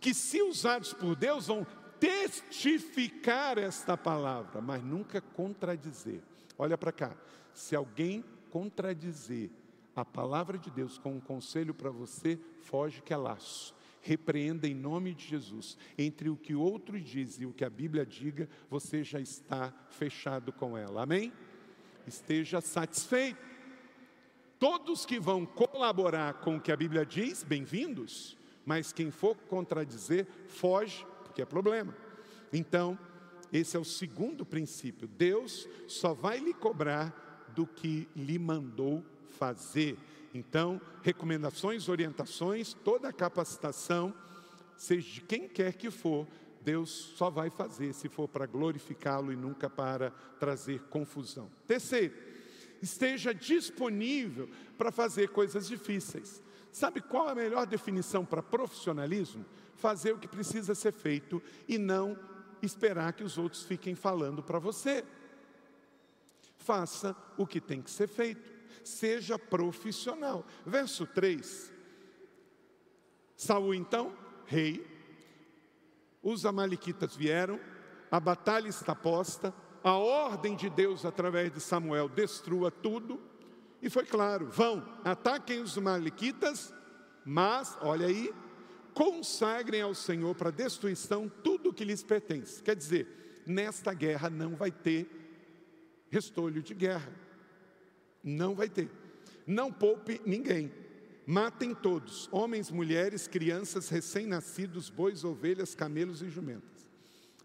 [0.00, 1.66] que se usados por Deus vão
[2.00, 6.22] testificar esta palavra, mas nunca contradizer.
[6.58, 7.16] Olha para cá,
[7.52, 9.50] se alguém contradizer
[9.94, 13.75] a palavra de Deus com um conselho para você, foge que é laço
[14.06, 15.76] repreenda em nome de Jesus.
[15.98, 20.52] Entre o que outros dizem e o que a Bíblia diga, você já está fechado
[20.52, 21.02] com ela.
[21.02, 21.32] Amém?
[22.06, 23.44] Esteja satisfeito.
[24.58, 30.26] Todos que vão colaborar com o que a Bíblia diz, bem-vindos, mas quem for contradizer,
[30.48, 31.94] foge, porque é problema.
[32.52, 32.98] Então,
[33.52, 35.06] esse é o segundo princípio.
[35.06, 39.98] Deus só vai lhe cobrar do que lhe mandou fazer.
[40.36, 44.14] Então, recomendações, orientações, toda a capacitação,
[44.76, 46.26] seja de quem quer que for,
[46.60, 51.50] Deus só vai fazer se for para glorificá-lo e nunca para trazer confusão.
[51.66, 52.14] Terceiro,
[52.82, 56.42] esteja disponível para fazer coisas difíceis.
[56.70, 59.44] Sabe qual a melhor definição para profissionalismo?
[59.76, 62.18] Fazer o que precisa ser feito e não
[62.60, 65.02] esperar que os outros fiquem falando para você.
[66.58, 68.55] Faça o que tem que ser feito.
[68.86, 70.46] Seja profissional.
[70.64, 71.72] Verso 3.
[73.34, 74.86] Saul então, rei,
[76.22, 77.58] os amalequitas vieram,
[78.10, 83.20] a batalha está posta, a ordem de Deus através de Samuel destrua tudo,
[83.82, 86.72] e foi claro: vão, ataquem os amalequitas,
[87.24, 88.32] mas, olha aí,
[88.94, 92.62] consagrem ao Senhor para destruição tudo o que lhes pertence.
[92.62, 95.10] Quer dizer, nesta guerra não vai ter
[96.08, 97.25] restolho de guerra.
[98.26, 98.90] Não vai ter.
[99.46, 100.72] Não poupe ninguém.
[101.24, 106.88] Matem todos, homens, mulheres, crianças, recém-nascidos, bois, ovelhas, camelos e jumentas.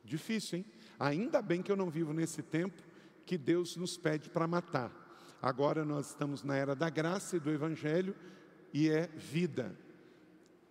[0.03, 0.65] Difícil, hein?
[0.99, 2.81] Ainda bem que eu não vivo nesse tempo
[3.25, 4.91] que Deus nos pede para matar.
[5.41, 8.15] Agora nós estamos na era da graça e do evangelho
[8.73, 9.75] e é vida.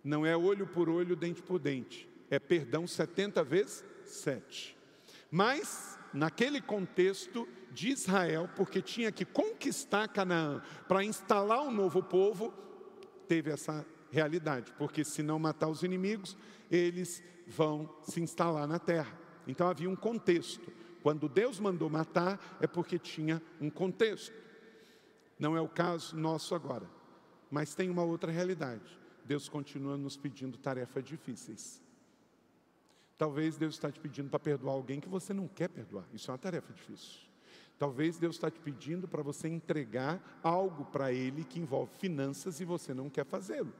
[0.03, 2.09] Não é olho por olho, dente por dente.
[2.29, 4.77] É perdão 70 vezes 7.
[5.29, 12.53] Mas, naquele contexto de Israel, porque tinha que conquistar Canaã para instalar um novo povo,
[13.27, 14.73] teve essa realidade.
[14.77, 16.37] Porque se não matar os inimigos,
[16.69, 19.17] eles vão se instalar na terra.
[19.47, 20.71] Então havia um contexto.
[21.01, 24.35] Quando Deus mandou matar, é porque tinha um contexto.
[25.39, 26.87] Não é o caso nosso agora.
[27.49, 28.99] Mas tem uma outra realidade.
[29.25, 31.81] Deus continua nos pedindo tarefas difíceis.
[33.17, 36.05] Talvez Deus está te pedindo para perdoar alguém que você não quer perdoar.
[36.13, 37.30] Isso é uma tarefa difícil.
[37.81, 42.65] Talvez Deus está te pedindo para você entregar algo para Ele que envolve finanças e
[42.65, 43.73] você não quer fazê-lo.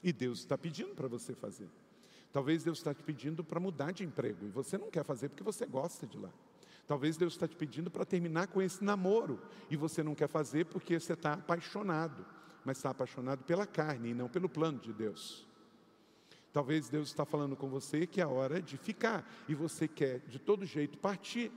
[0.00, 1.68] E Deus está pedindo para você fazer.
[2.32, 5.42] Talvez Deus está te pedindo para mudar de emprego e você não quer fazer porque
[5.42, 6.30] você gosta de lá.
[6.86, 10.66] Talvez Deus está te pedindo para terminar com esse namoro e você não quer fazer
[10.66, 12.24] porque você está apaixonado
[12.64, 15.44] mas está apaixonado pela carne e não pelo plano de Deus.
[16.52, 20.38] Talvez Deus está falando com você que é hora de ficar e você quer de
[20.38, 21.50] todo jeito partir.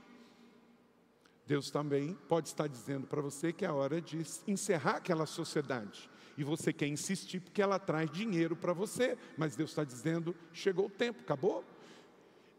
[1.46, 6.10] Deus também pode estar dizendo para você que é hora de encerrar aquela sociedade.
[6.36, 10.86] E você quer insistir porque ela traz dinheiro para você, mas Deus está dizendo: chegou
[10.86, 11.64] o tempo, acabou.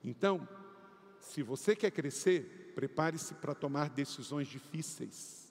[0.04, 0.48] Então,
[1.20, 5.47] se você quer crescer, prepare-se para tomar decisões difíceis.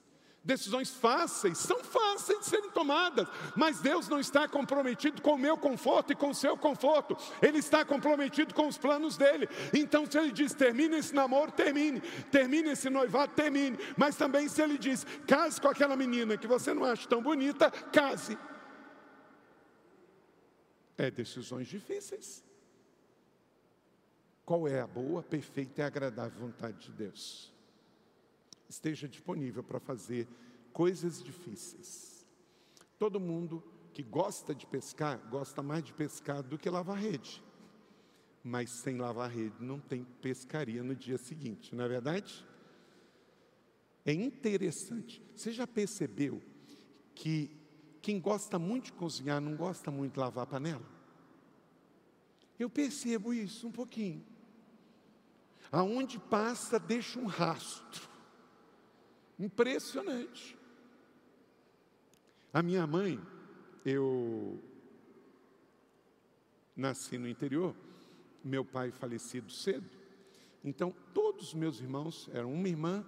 [0.47, 5.57] Decisões fáceis, são fáceis de serem tomadas, mas Deus não está comprometido com o meu
[5.57, 9.49] conforto e com o seu conforto, Ele está comprometido com os planos dele.
[9.73, 11.99] Então, se Ele diz termine esse namoro, termine,
[12.31, 16.73] termine esse noivado, termine, mas também se Ele diz case com aquela menina que você
[16.73, 18.39] não acha tão bonita, case.
[20.97, 22.41] É decisões difíceis.
[24.45, 27.56] Qual é a boa, perfeita e agradável vontade de Deus?
[28.69, 30.27] Esteja disponível para fazer
[30.73, 32.25] coisas difíceis.
[32.97, 37.43] Todo mundo que gosta de pescar, gosta mais de pescar do que lavar rede.
[38.43, 42.45] Mas sem lavar rede não tem pescaria no dia seguinte, não é verdade?
[44.05, 45.21] É interessante.
[45.35, 46.41] Você já percebeu
[47.13, 47.51] que
[48.01, 50.85] quem gosta muito de cozinhar não gosta muito de lavar panela?
[52.57, 54.23] Eu percebo isso um pouquinho.
[55.71, 58.07] Aonde passa, deixa um rastro.
[59.39, 60.57] Impressionante.
[62.53, 63.19] A minha mãe,
[63.85, 64.59] eu
[66.75, 67.75] nasci no interior,
[68.43, 69.89] meu pai falecido cedo,
[70.63, 73.05] então todos os meus irmãos eram uma irmã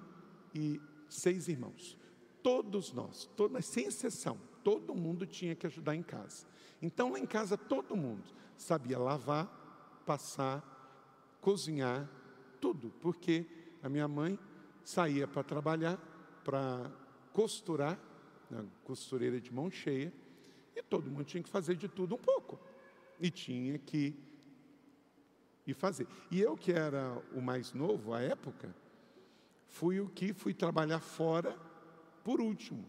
[0.54, 1.98] e seis irmãos.
[2.44, 6.46] Todos nós, todos, sem exceção, todo mundo tinha que ajudar em casa.
[6.82, 8.24] Então lá em casa todo mundo
[8.56, 9.48] sabia lavar,
[10.06, 10.64] passar,
[11.42, 12.10] cozinhar,
[12.62, 13.46] tudo, porque
[13.82, 14.38] a minha mãe
[14.84, 16.00] saía para trabalhar
[16.50, 16.92] para
[17.32, 18.00] costurar,
[18.50, 20.12] na costureira de mão cheia,
[20.76, 22.60] e todo mundo tinha que fazer de tudo um pouco.
[23.20, 24.16] E tinha que
[25.68, 26.08] ir fazer.
[26.32, 28.76] E eu, que era o mais novo à época,
[29.68, 31.56] fui o que fui trabalhar fora
[32.24, 32.84] por último.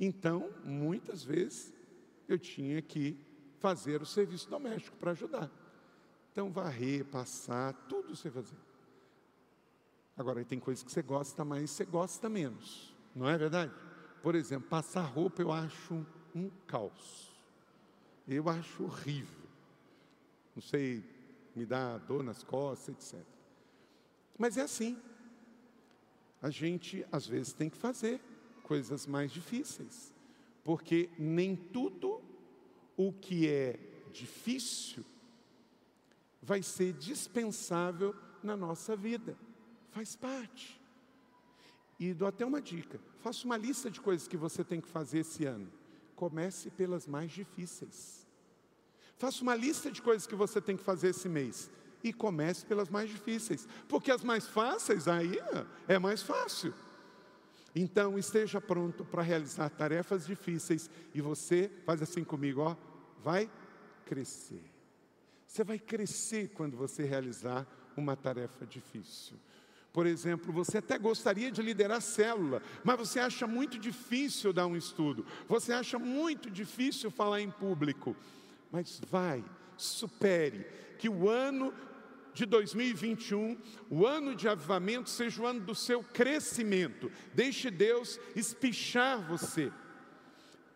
[0.00, 1.74] Então, muitas vezes,
[2.26, 3.18] eu tinha que
[3.58, 5.50] fazer o serviço doméstico para ajudar.
[6.32, 8.56] Então, varrer, passar, tudo você fazer.
[10.16, 12.93] Agora, tem coisas que você gosta mais, você gosta menos.
[13.14, 13.72] Não é verdade?
[14.22, 17.30] Por exemplo, passar roupa eu acho um caos.
[18.26, 19.44] Eu acho horrível.
[20.54, 21.04] Não sei,
[21.54, 23.24] me dá dor nas costas, etc.
[24.38, 24.98] Mas é assim.
[26.42, 28.20] A gente, às vezes, tem que fazer
[28.62, 30.12] coisas mais difíceis.
[30.64, 32.20] Porque nem tudo
[32.96, 33.78] o que é
[34.12, 35.04] difícil
[36.42, 39.36] vai ser dispensável na nossa vida.
[39.90, 40.80] Faz parte.
[41.98, 45.20] E dou até uma dica: faça uma lista de coisas que você tem que fazer
[45.20, 45.70] esse ano.
[46.14, 48.26] Comece pelas mais difíceis.
[49.16, 51.70] Faça uma lista de coisas que você tem que fazer esse mês
[52.02, 55.38] e comece pelas mais difíceis, porque as mais fáceis aí
[55.88, 56.74] é mais fácil.
[57.74, 62.76] Então, esteja pronto para realizar tarefas difíceis e você faz assim comigo, ó,
[63.22, 63.50] vai
[64.04, 64.62] crescer.
[65.46, 69.36] Você vai crescer quando você realizar uma tarefa difícil.
[69.94, 74.76] Por exemplo, você até gostaria de liderar célula, mas você acha muito difícil dar um
[74.76, 78.16] estudo, você acha muito difícil falar em público.
[78.72, 79.44] Mas vai,
[79.76, 80.66] supere,
[80.98, 81.72] que o ano
[82.34, 83.56] de 2021,
[83.88, 87.08] o ano de avivamento, seja o ano do seu crescimento.
[87.32, 89.70] Deixe Deus espichar você.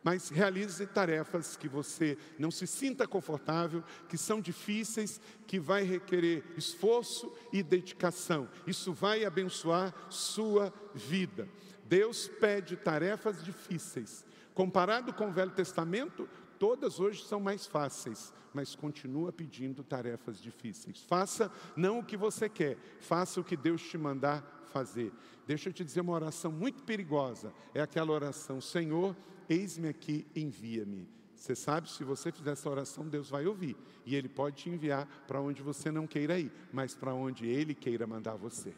[0.02, 6.44] Mas realize tarefas que você não se sinta confortável, que são difíceis, que vai requerer
[6.56, 8.48] esforço e dedicação.
[8.66, 11.48] Isso vai abençoar sua vida.
[11.84, 14.24] Deus pede tarefas difíceis.
[14.54, 21.00] Comparado com o Velho Testamento, todas hoje são mais fáceis, mas continua pedindo tarefas difíceis.
[21.02, 25.12] Faça não o que você quer, faça o que Deus te mandar fazer.
[25.46, 27.52] Deixa eu te dizer uma oração muito perigosa.
[27.74, 29.16] É aquela oração: Senhor,
[29.48, 31.08] eis-me aqui, envia-me.
[31.34, 33.76] Você sabe, se você fizer essa oração, Deus vai ouvir.
[34.04, 37.74] E Ele pode te enviar para onde você não queira ir, mas para onde Ele
[37.74, 38.74] queira mandar você.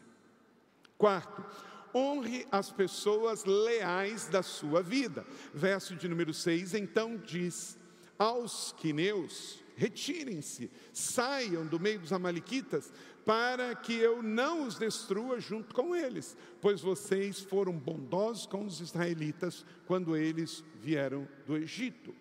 [0.97, 1.43] Quarto,
[1.93, 5.25] honre as pessoas leais da sua vida.
[5.53, 7.77] Verso de número 6, então diz
[8.19, 12.93] aos quineus: retirem-se, saiam do meio dos amalequitas,
[13.25, 18.79] para que eu não os destrua junto com eles, pois vocês foram bondosos com os
[18.79, 22.13] israelitas quando eles vieram do Egito.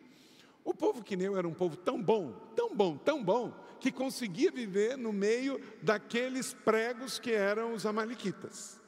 [0.65, 4.97] O povo quineu era um povo tão bom, tão bom, tão bom, que conseguia viver
[4.97, 8.79] no meio daqueles pregos que eram os amalequitas.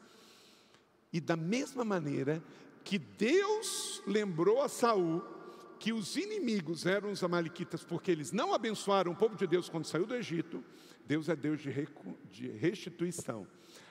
[1.12, 2.42] E da mesma maneira
[2.84, 5.22] que Deus lembrou a Saul
[5.78, 9.86] que os inimigos eram os amalequitas porque eles não abençoaram o povo de Deus quando
[9.86, 10.62] saiu do Egito,
[11.06, 13.46] Deus é Deus de restituição.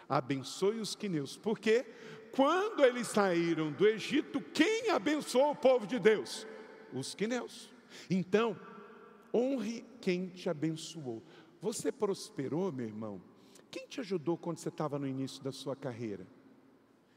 [0.07, 1.85] Abençoe os quineus, porque
[2.31, 6.47] quando eles saíram do Egito, quem abençoou o povo de Deus?
[6.93, 7.71] Os quineus.
[8.09, 8.57] Então,
[9.33, 11.23] honre quem te abençoou.
[11.61, 13.21] Você prosperou, meu irmão?
[13.69, 16.27] Quem te ajudou quando você estava no início da sua carreira?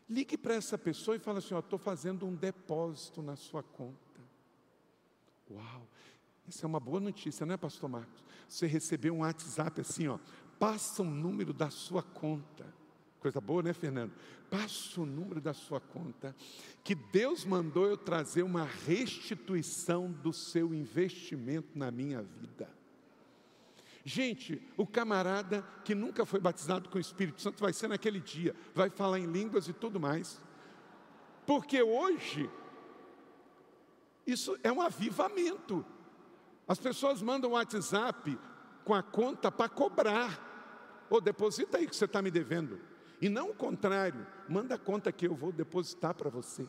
[0.08, 4.20] Ligue para essa pessoa e fala assim: estou fazendo um depósito na sua conta.
[5.50, 5.88] Uau,
[6.48, 8.22] isso é uma boa notícia, não é, Pastor Marcos?
[8.48, 10.18] Você recebeu um WhatsApp assim, ó,
[10.58, 12.66] passa o número da sua conta.
[13.18, 14.12] Coisa boa, né, Fernando?
[14.50, 16.36] Passa o número da sua conta,
[16.82, 22.70] que Deus mandou eu trazer uma restituição do seu investimento na minha vida.
[24.04, 28.54] Gente, o camarada que nunca foi batizado com o Espírito Santo vai ser naquele dia,
[28.74, 30.38] vai falar em línguas e tudo mais.
[31.46, 32.50] Porque hoje
[34.26, 35.84] isso é um avivamento.
[36.66, 38.38] As pessoas mandam WhatsApp
[38.84, 40.52] com a conta para cobrar.
[41.10, 42.80] Ou oh, deposita aí que você está me devendo.
[43.20, 46.66] E não o contrário, manda a conta que eu vou depositar para você.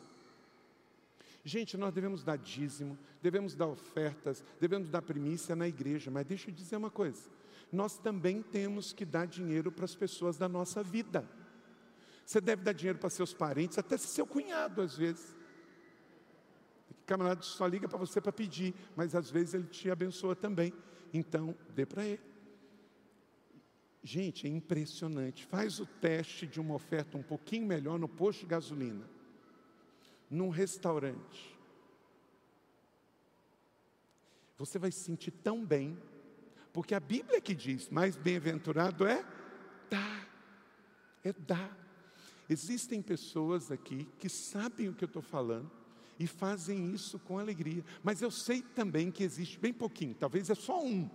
[1.43, 6.49] Gente, nós devemos dar dízimo, devemos dar ofertas, devemos dar primícia na igreja, mas deixa
[6.49, 7.29] eu dizer uma coisa:
[7.71, 11.27] nós também temos que dar dinheiro para as pessoas da nossa vida.
[12.25, 15.36] Você deve dar dinheiro para seus parentes, até seu cunhado às vezes.
[17.06, 20.74] Camarada só liga para você para pedir, mas às vezes ele te abençoa também.
[21.13, 22.22] Então, dê para ele.
[24.04, 25.46] Gente, é impressionante.
[25.46, 29.10] Faz o teste de uma oferta um pouquinho melhor no posto de gasolina,
[30.30, 31.58] num restaurante.
[34.58, 35.98] Você vai se sentir tão bem,
[36.72, 39.26] porque a Bíblia que diz: mais bem-aventurado é
[39.89, 40.28] dar,
[41.24, 41.76] é dar.
[42.48, 45.72] Existem pessoas aqui que sabem o que eu estou falando,
[46.19, 47.84] e fazem isso com alegria.
[48.04, 51.10] Mas eu sei também que existe bem pouquinho, talvez é só um,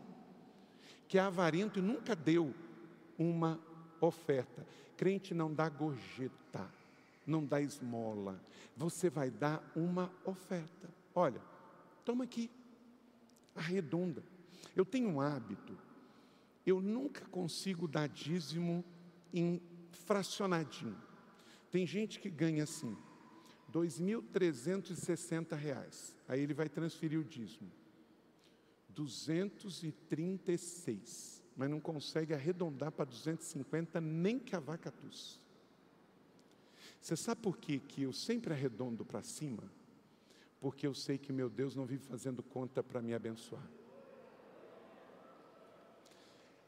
[1.09, 2.55] que é avarento e nunca deu
[3.19, 3.61] uma
[4.01, 4.67] oferta.
[4.97, 6.71] Crente não dá gorjeta,
[7.27, 8.41] não dá esmola.
[8.77, 10.89] Você vai dar uma oferta.
[11.15, 11.41] Olha,
[12.05, 12.51] toma aqui,
[13.55, 14.23] arredonda.
[14.77, 15.77] Eu tenho um hábito,
[16.67, 18.85] eu nunca consigo dar dízimo
[19.33, 19.61] em
[19.91, 20.97] fracionadinho.
[21.71, 22.97] Tem gente que ganha assim,
[23.71, 26.15] 2.360 reais.
[26.29, 27.73] Aí ele vai transferir o dízimo.
[28.89, 31.43] 236.
[31.57, 35.39] Mas não consegue arredondar para 250 nem que a vaca tussa.
[37.01, 39.63] Você sabe por quê que eu sempre arredondo para cima?
[40.61, 43.67] Porque eu sei que meu Deus não vive fazendo conta para me abençoar.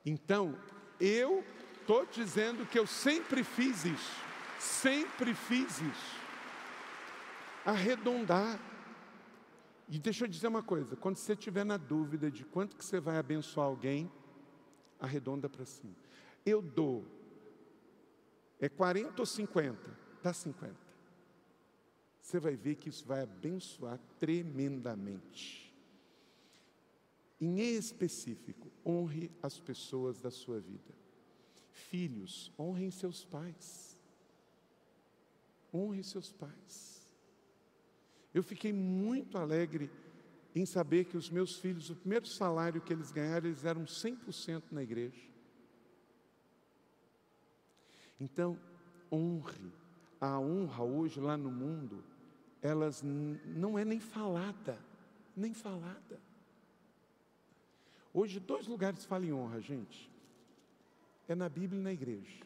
[0.04, 0.58] Então,
[0.98, 1.44] eu
[1.80, 4.22] estou dizendo que eu sempre fiz isso.
[4.58, 6.21] Sempre fiz isso
[7.64, 8.60] arredondar.
[9.88, 13.00] E deixa eu dizer uma coisa: quando você estiver na dúvida de quanto que você
[13.00, 14.10] vai abençoar alguém,
[14.98, 15.94] arredonda para cima.
[16.44, 17.04] Eu dou,
[18.60, 19.98] é 40 ou 50?
[20.22, 20.74] Dá 50.
[22.20, 25.74] Você vai ver que isso vai abençoar tremendamente.
[27.40, 30.94] Em específico, honre as pessoas da sua vida.
[31.72, 33.98] Filhos, honrem seus pais.
[35.74, 36.91] Honre seus pais.
[38.34, 39.90] Eu fiquei muito alegre
[40.54, 44.64] em saber que os meus filhos, o primeiro salário que eles ganharam, eles eram 100%
[44.70, 45.22] na igreja.
[48.20, 48.58] Então,
[49.10, 49.72] honre.
[50.20, 52.04] A honra hoje lá no mundo,
[52.60, 54.78] elas não é nem falada,
[55.36, 56.20] nem falada.
[58.14, 60.10] Hoje, dois lugares falam em honra, gente.
[61.26, 62.44] É na Bíblia e na igreja.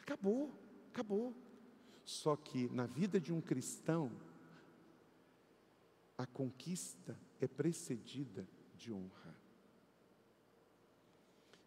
[0.00, 0.52] Acabou,
[0.92, 1.34] acabou.
[2.04, 4.12] Só que na vida de um cristão,
[6.20, 8.46] a conquista é precedida
[8.76, 9.34] de honra.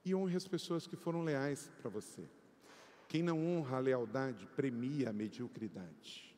[0.05, 2.29] E honre as pessoas que foram leais para você.
[3.07, 6.35] Quem não honra a lealdade premia a mediocridade.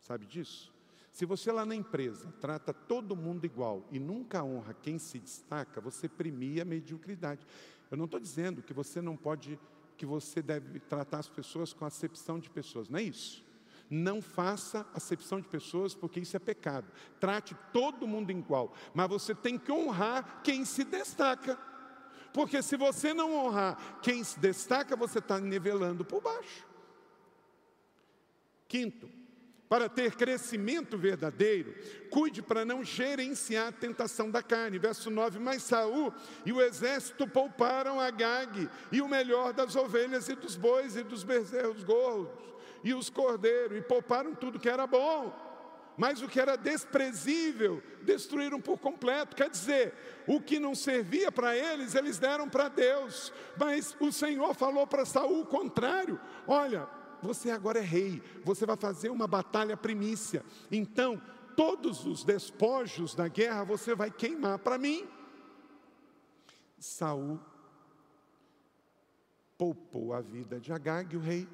[0.00, 0.74] Sabe disso?
[1.12, 5.80] Se você lá na empresa trata todo mundo igual e nunca honra quem se destaca,
[5.80, 7.46] você premia a mediocridade.
[7.92, 9.56] Eu não estou dizendo que você não pode,
[9.96, 13.43] que você deve tratar as pessoas com acepção de pessoas, não é isso.
[13.90, 16.90] Não faça acepção de pessoas, porque isso é pecado.
[17.20, 21.58] Trate todo mundo igual, mas você tem que honrar quem se destaca.
[22.32, 26.66] Porque se você não honrar quem se destaca, você está nivelando por baixo.
[28.66, 29.08] Quinto,
[29.68, 31.74] para ter crescimento verdadeiro,
[32.10, 34.78] cuide para não gerenciar a tentação da carne.
[34.78, 36.12] Verso 9: Mas Saul
[36.44, 41.02] e o exército pouparam a Gag e o melhor das ovelhas e dos bois e
[41.02, 42.53] dos bezerros gordos
[42.84, 45.34] e os cordeiros, e pouparam tudo que era bom.
[45.96, 49.34] Mas o que era desprezível, destruíram por completo.
[49.34, 49.94] Quer dizer,
[50.26, 53.32] o que não servia para eles, eles deram para Deus.
[53.56, 56.88] Mas o Senhor falou para Saul o contrário: olha,
[57.22, 60.44] você agora é rei, você vai fazer uma batalha primícia.
[60.70, 61.22] Então,
[61.56, 65.08] todos os despojos da guerra você vai queimar para mim.
[66.78, 67.40] Saul
[69.56, 71.48] poupou a vida de Agag, o rei,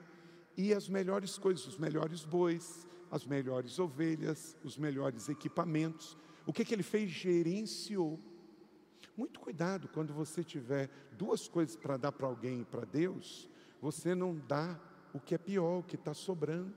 [0.56, 6.16] e as melhores coisas, os melhores bois, as melhores ovelhas, os melhores equipamentos.
[6.46, 7.10] O que, que ele fez?
[7.10, 8.20] Gerenciou.
[9.16, 13.48] Muito cuidado quando você tiver duas coisas para dar para alguém e para Deus,
[13.80, 14.80] você não dá
[15.12, 16.72] o que é pior, o que está sobrando.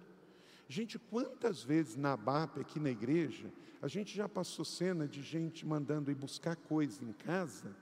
[0.67, 3.51] Gente, quantas vezes na BAP, aqui na igreja,
[3.81, 7.75] a gente já passou cena de gente mandando ir buscar coisa em casa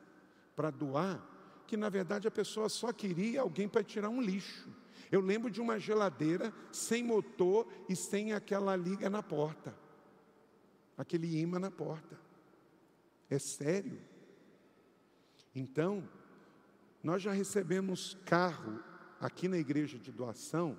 [0.56, 1.24] para doar,
[1.68, 4.70] que na verdade a pessoa só queria alguém para tirar um lixo.
[5.12, 9.76] Eu lembro de uma geladeira sem motor e sem aquela liga na porta,
[10.97, 12.18] aquele imã na porta.
[13.30, 14.01] É sério.
[15.53, 16.07] Então,
[17.03, 18.82] nós já recebemos carro
[19.20, 20.78] aqui na igreja de doação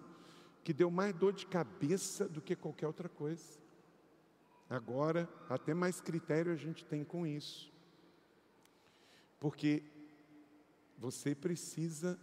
[0.65, 3.61] que deu mais dor de cabeça do que qualquer outra coisa.
[4.71, 7.71] Agora, até mais critério a gente tem com isso.
[9.39, 9.83] Porque
[10.97, 12.19] você precisa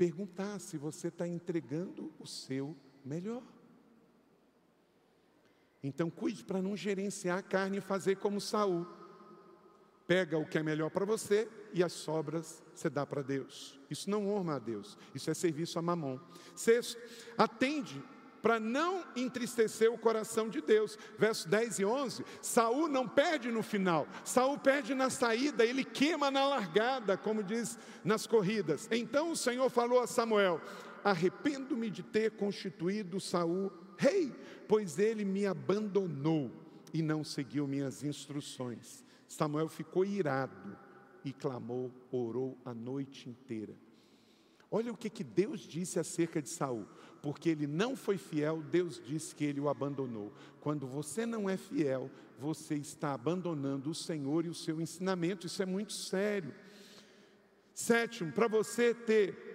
[0.00, 2.74] perguntar se você está entregando o seu
[3.04, 3.42] melhor.
[5.82, 8.86] Então cuide para não gerenciar a carne e fazer como Saul.
[10.06, 13.78] Pega o que é melhor para você e as sobras você dá para Deus.
[13.90, 16.18] Isso não honra a Deus, isso é serviço a mamon.
[16.56, 16.98] Sexto,
[17.36, 18.02] atende
[18.42, 20.98] para não entristecer o coração de Deus.
[21.18, 26.30] Versos 10 e 11, Saul não perde no final, Saul perde na saída, ele queima
[26.30, 28.88] na largada, como diz nas corridas.
[28.90, 30.60] Então o Senhor falou a Samuel:
[31.04, 34.32] Arrependo-me de ter constituído Saul rei,
[34.66, 36.50] pois ele me abandonou
[36.92, 39.04] e não seguiu minhas instruções.
[39.28, 40.76] Samuel ficou irado
[41.24, 43.74] e clamou, orou a noite inteira.
[44.70, 46.86] Olha o que, que Deus disse acerca de Saul
[47.22, 50.32] porque ele não foi fiel, Deus disse que ele o abandonou.
[50.60, 55.62] Quando você não é fiel, você está abandonando o Senhor e o seu ensinamento, isso
[55.62, 56.54] é muito sério.
[57.74, 59.50] Sétimo, para você ter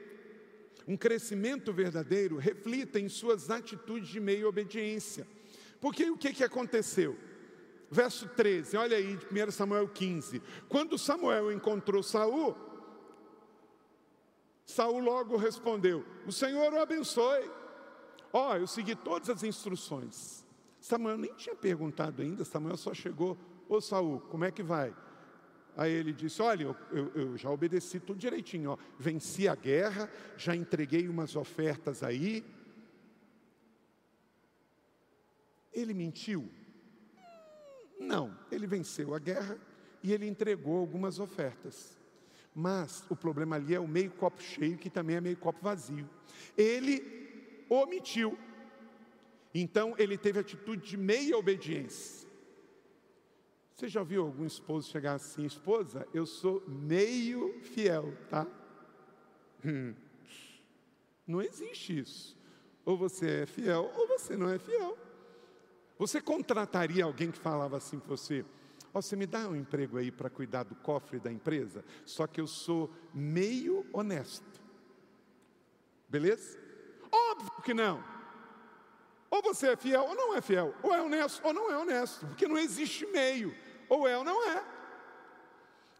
[0.87, 5.27] um crescimento verdadeiro, reflita em suas atitudes de meio obediência.
[5.81, 7.17] Porque o que, que aconteceu?
[7.89, 10.41] Verso 13, olha aí, de 1 Samuel 15.
[10.67, 12.55] Quando Samuel encontrou Saul,
[14.65, 17.49] Saul logo respondeu: O Senhor o abençoe.
[18.33, 20.43] Ó, oh, eu segui todas as instruções.
[20.79, 23.37] Samuel nem tinha perguntado ainda, Samuel só chegou:
[23.69, 24.93] Ô Saul, como é que vai?
[25.77, 28.77] Aí ele disse: Olha, eu, eu, eu, já obedeci tudo direitinho, ó.
[28.97, 32.43] venci a guerra, já entreguei umas ofertas aí.
[35.73, 36.49] Ele mentiu?
[37.99, 39.59] Não, ele venceu a guerra
[40.01, 41.97] e ele entregou algumas ofertas.
[42.55, 46.09] Mas o problema ali é o meio copo cheio, que também é meio copo vazio.
[46.57, 47.03] Ele
[47.69, 48.37] omitiu.
[49.53, 52.25] Então ele teve atitude de meia obediência.
[53.73, 56.07] Você já viu algum esposo chegar assim, esposa?
[56.13, 58.47] Eu sou meio fiel, tá?
[59.65, 59.93] Hum.
[61.27, 62.37] Não existe isso.
[62.85, 64.97] Ou você é fiel ou você não é fiel.
[65.97, 68.45] Você contrataria alguém que falava assim para você:
[68.97, 72.39] oh, você me dá um emprego aí para cuidar do cofre da empresa, só que
[72.39, 74.61] eu sou meio honesto.
[76.07, 76.57] Beleza?
[77.11, 78.03] Óbvio que não.
[79.29, 82.25] Ou você é fiel ou não é fiel, ou é honesto ou não é honesto,
[82.27, 83.53] porque não existe meio,
[83.89, 84.63] ou é ou não é.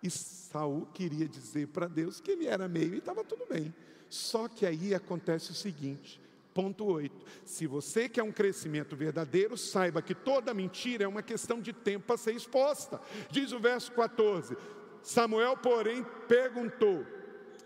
[0.02, 3.74] E Saul queria dizer para Deus que ele era meio e estava tudo bem.
[4.10, 6.22] Só que aí acontece o seguinte:
[6.56, 7.14] Ponto 8.
[7.44, 12.08] Se você quer um crescimento verdadeiro, saiba que toda mentira é uma questão de tempo
[12.08, 13.02] para ser exposta.
[13.30, 14.56] Diz o verso 14:
[15.04, 17.06] Samuel, porém, perguntou: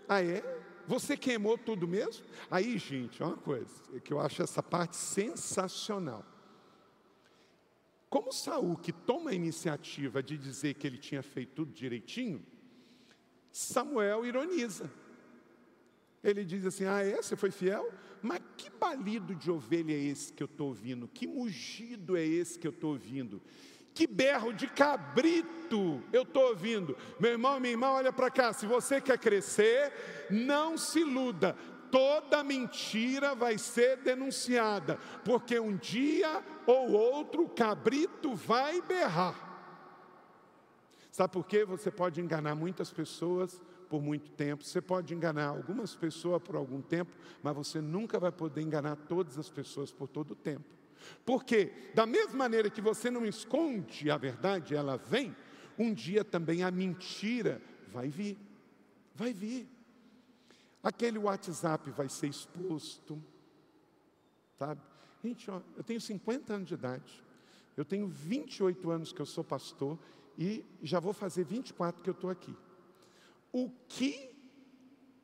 [0.08, 0.42] Ah, é?
[0.88, 2.24] Você queimou tudo mesmo?
[2.50, 3.72] Aí, gente, uma coisa
[4.02, 6.26] que eu acho essa parte sensacional.
[8.08, 12.44] Como Saul, que toma a iniciativa de dizer que ele tinha feito tudo direitinho,
[13.52, 14.90] Samuel ironiza.
[16.22, 17.16] Ele diz assim: Ah, é?
[17.16, 17.90] Você foi fiel?
[18.22, 21.08] Mas que balido de ovelha é esse que eu estou ouvindo?
[21.08, 23.40] Que mugido é esse que eu estou ouvindo?
[23.94, 26.96] Que berro de cabrito eu estou ouvindo?
[27.18, 28.52] Meu irmão, minha irmã, olha para cá.
[28.52, 29.92] Se você quer crescer,
[30.30, 31.56] não se iluda.
[31.90, 39.48] Toda mentira vai ser denunciada, porque um dia ou outro o cabrito vai berrar.
[41.10, 41.64] Sabe por quê?
[41.64, 43.60] Você pode enganar muitas pessoas
[43.90, 47.10] por muito tempo, você pode enganar algumas pessoas por algum tempo,
[47.42, 50.64] mas você nunca vai poder enganar todas as pessoas por todo o tempo.
[51.26, 55.34] Porque, da mesma maneira que você não esconde a verdade, ela vem,
[55.76, 58.38] um dia também a mentira vai vir.
[59.12, 59.68] Vai vir.
[60.82, 63.20] Aquele WhatsApp vai ser exposto.
[64.56, 64.80] Sabe?
[65.22, 67.24] Gente, ó, eu tenho 50 anos de idade.
[67.76, 69.98] Eu tenho 28 anos que eu sou pastor
[70.38, 72.54] e já vou fazer 24 que eu estou aqui.
[73.52, 74.30] O que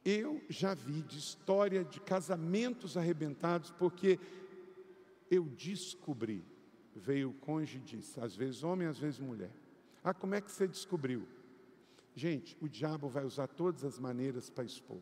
[0.05, 4.21] eu já vi de história de casamentos arrebentados, porque
[5.31, 6.45] eu descobri,
[6.95, 9.51] veio o cônjuge e disse, às vezes homem, às vezes mulher.
[10.05, 11.27] Ah, como é que você descobriu?
[12.15, 15.01] Gente, o diabo vai usar todas as maneiras para expor.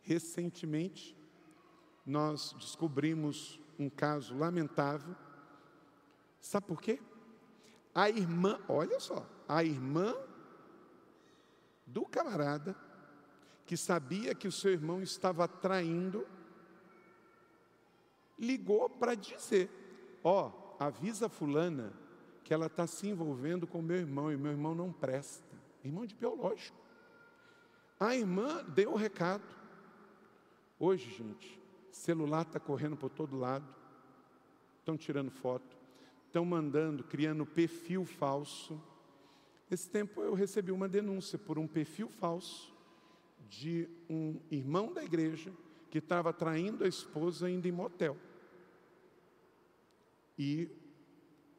[0.00, 1.14] Recentemente,
[2.04, 5.14] nós descobrimos um caso lamentável.
[6.40, 7.00] Sabe por quê?
[7.94, 10.14] A irmã, olha só, a irmã
[11.86, 12.76] do camarada
[13.66, 16.26] que sabia que o seu irmão estava traindo,
[18.38, 19.70] ligou para dizer:
[20.22, 21.92] Ó, oh, avisa Fulana
[22.42, 25.56] que ela está se envolvendo com meu irmão e meu irmão não presta.
[25.82, 26.76] Irmão de biológico.
[27.98, 29.44] A irmã deu o recado.
[30.78, 31.58] Hoje, gente,
[31.90, 33.66] celular está correndo por todo lado,
[34.78, 35.76] estão tirando foto,
[36.26, 38.78] estão mandando, criando perfil falso
[39.74, 42.72] esse tempo eu recebi uma denúncia por um perfil falso
[43.48, 45.52] de um irmão da igreja
[45.90, 48.16] que estava traindo a esposa indo em motel.
[50.38, 50.68] E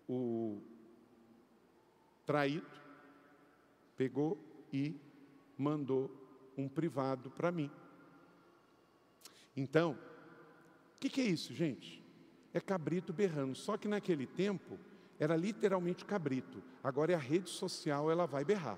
[0.07, 0.61] o
[2.26, 2.68] traído
[3.95, 4.38] pegou
[4.74, 4.99] e
[5.57, 6.11] mandou
[6.57, 7.72] um privado para mim.
[9.55, 12.03] Então, o que, que é isso, gente?
[12.53, 13.55] É cabrito berrando.
[13.55, 14.80] Só que naquele tempo
[15.20, 16.61] era literalmente cabrito.
[16.84, 18.78] Agora é a rede social, ela vai berrar.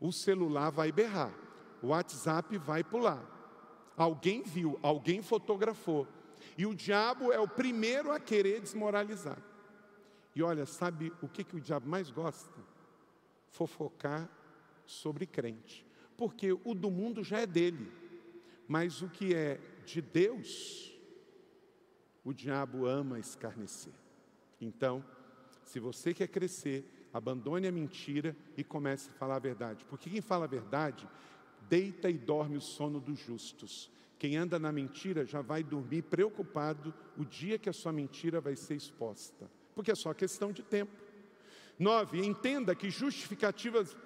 [0.00, 1.32] O celular vai berrar.
[1.82, 3.22] O WhatsApp vai pular.
[3.96, 6.06] Alguém viu, alguém fotografou.
[6.56, 9.38] E o diabo é o primeiro a querer desmoralizar.
[10.34, 12.60] E olha, sabe o que, que o diabo mais gosta?
[13.50, 14.28] Fofocar
[14.86, 15.84] sobre crente.
[16.16, 17.90] Porque o do mundo já é dele.
[18.68, 20.92] Mas o que é de Deus,
[22.22, 23.94] o diabo ama escarnecer.
[24.60, 25.04] Então,
[25.62, 29.84] se você quer crescer, abandone a mentira e comece a falar a verdade.
[29.84, 31.08] Porque quem fala a verdade,
[31.68, 33.90] deita e dorme o sono dos justos.
[34.18, 38.56] Quem anda na mentira já vai dormir preocupado o dia que a sua mentira vai
[38.56, 39.48] ser exposta.
[39.74, 40.92] Porque é só questão de tempo.
[41.78, 43.96] Nove, entenda que justificativas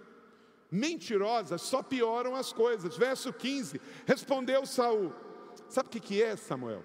[0.70, 2.96] mentirosas só pioram as coisas.
[2.96, 5.12] Verso 15, respondeu Saul.
[5.68, 6.84] Sabe o que é, Samuel?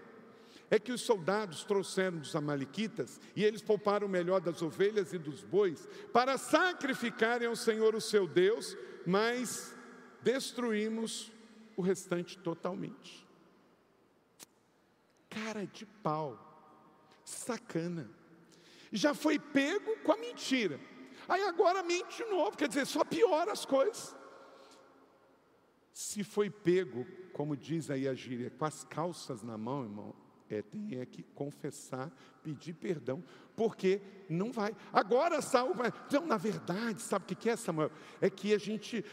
[0.70, 5.18] É que os soldados trouxeram dos Amalequitas e eles pouparam o melhor das ovelhas e
[5.18, 9.74] dos bois para sacrificarem ao Senhor o seu Deus, mas
[10.22, 11.32] destruímos
[11.76, 13.26] o restante totalmente.
[15.30, 16.38] Cara de pau,
[17.24, 18.10] sacana.
[18.92, 20.80] Já foi pego com a mentira.
[21.30, 24.16] Aí agora mente de novo, quer dizer, só piora as coisas.
[25.94, 30.16] Se foi pego, como diz aí a gíria, com as calças na mão, irmão,
[30.50, 32.12] é, tem é que confessar,
[32.44, 33.24] pedir perdão,
[33.56, 34.76] porque não vai.
[34.94, 35.92] Agora Saul vai.
[36.08, 37.92] Então, na verdade, sabe o que é, Samuel?
[38.22, 39.04] É que a gente,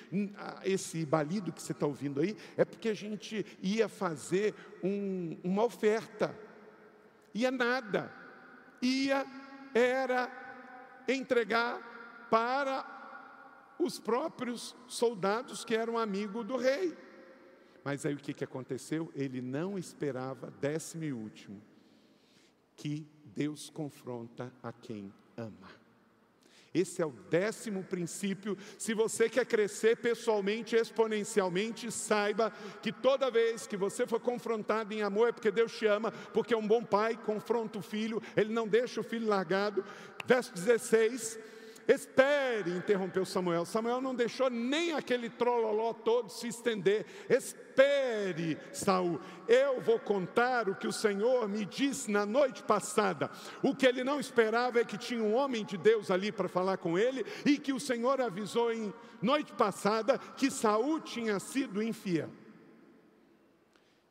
[0.65, 5.65] esse balido que você está ouvindo aí, é porque a gente ia fazer um, uma
[5.65, 6.39] oferta.
[7.35, 8.13] Ia nada.
[8.81, 9.27] Ia,
[9.75, 10.31] era
[11.09, 12.95] entregar para
[13.79, 16.97] os próprios soldados que eram amigos do rei.
[17.85, 19.13] Mas aí o que, que aconteceu?
[19.15, 21.61] Ele não esperava, décimo e último,
[22.75, 23.07] que
[23.37, 25.85] Deus confronta a quem ama.
[26.73, 28.59] Esse é o décimo princípio.
[28.77, 32.51] Se você quer crescer pessoalmente, exponencialmente, saiba
[32.83, 36.53] que toda vez que você for confrontado em amor é porque Deus te ama, porque
[36.53, 39.85] um bom pai confronta o filho, ele não deixa o filho largado.
[40.27, 41.39] Verso 16
[41.87, 43.65] Espere, interrompeu Samuel.
[43.65, 47.05] Samuel não deixou nem aquele trololó todo se estender.
[47.29, 49.21] Espere, Saul.
[49.47, 53.31] Eu vou contar o que o Senhor me disse na noite passada.
[53.63, 56.79] O que ele não esperava é que tinha um homem de Deus ali para falar
[56.79, 62.31] com ele e que o Senhor avisou em noite passada que Saul tinha sido infiel.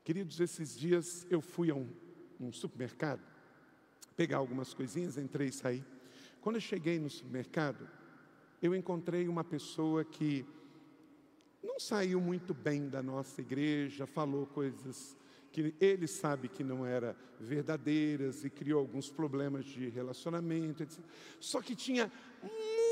[0.04, 1.90] Queridos, esses dias eu fui a um,
[2.40, 3.22] um supermercado
[4.16, 5.84] pegar algumas coisinhas, entrei e saí.
[6.44, 7.88] Quando eu cheguei no supermercado,
[8.62, 10.46] eu encontrei uma pessoa que
[11.64, 15.16] não saiu muito bem da nossa igreja, falou coisas
[15.54, 21.00] que ele sabe que não eram verdadeiras e criou alguns problemas de relacionamento, etc.
[21.40, 22.12] Só que tinha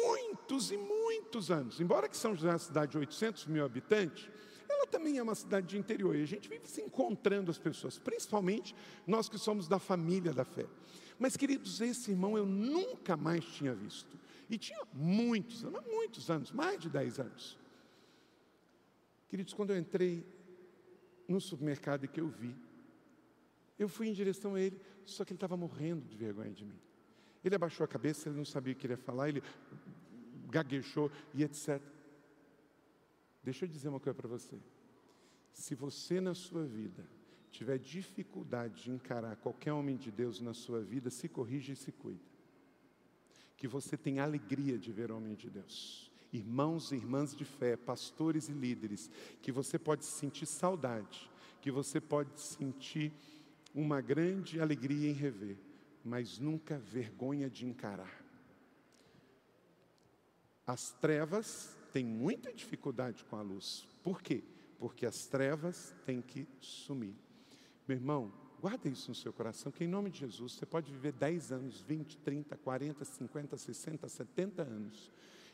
[0.02, 1.82] muitos e muitos anos.
[1.82, 4.30] Embora que São José é uma cidade de 800 mil habitantes,
[4.70, 8.00] ela também é uma cidade de interior e a gente vive se encontrando as pessoas,
[8.00, 8.74] principalmente
[9.06, 10.66] nós que somos da família da fé.
[11.22, 14.18] Mas, queridos, esse irmão eu nunca mais tinha visto.
[14.50, 17.60] E tinha muitos muitos anos, mais de 10 anos.
[19.30, 20.26] Queridos, quando eu entrei
[21.28, 22.56] no supermercado e que eu vi,
[23.78, 26.80] eu fui em direção a ele, só que ele estava morrendo de vergonha de mim.
[27.46, 29.44] Ele abaixou a cabeça, ele não sabia o que ele ia falar, ele
[30.50, 31.80] gaguejou e etc.
[33.44, 34.58] Deixa eu dizer uma coisa para você.
[35.54, 37.08] Se você na sua vida
[37.52, 41.92] tiver dificuldade de encarar qualquer homem de Deus na sua vida, se corrija e se
[41.92, 42.24] cuida.
[43.58, 46.10] Que você tenha alegria de ver homem de Deus.
[46.34, 51.30] Irmãos e irmãs de fé, pastores e líderes, que você pode sentir saudade,
[51.62, 53.12] que você pode sentir
[53.76, 55.58] uma grande alegria em rever,
[56.04, 58.22] mas nunca vergonha de encarar.
[60.66, 63.88] As trevas têm muita dificuldade com a luz.
[64.02, 64.42] Por quê?
[64.80, 67.16] Porque as trevas têm que sumir.
[67.88, 71.12] Meu irmão, guarda isso no seu coração, que em nome de Jesus você pode viver
[71.14, 75.12] 10 anos, 20, 30, 40, 50, 60, 70 anos,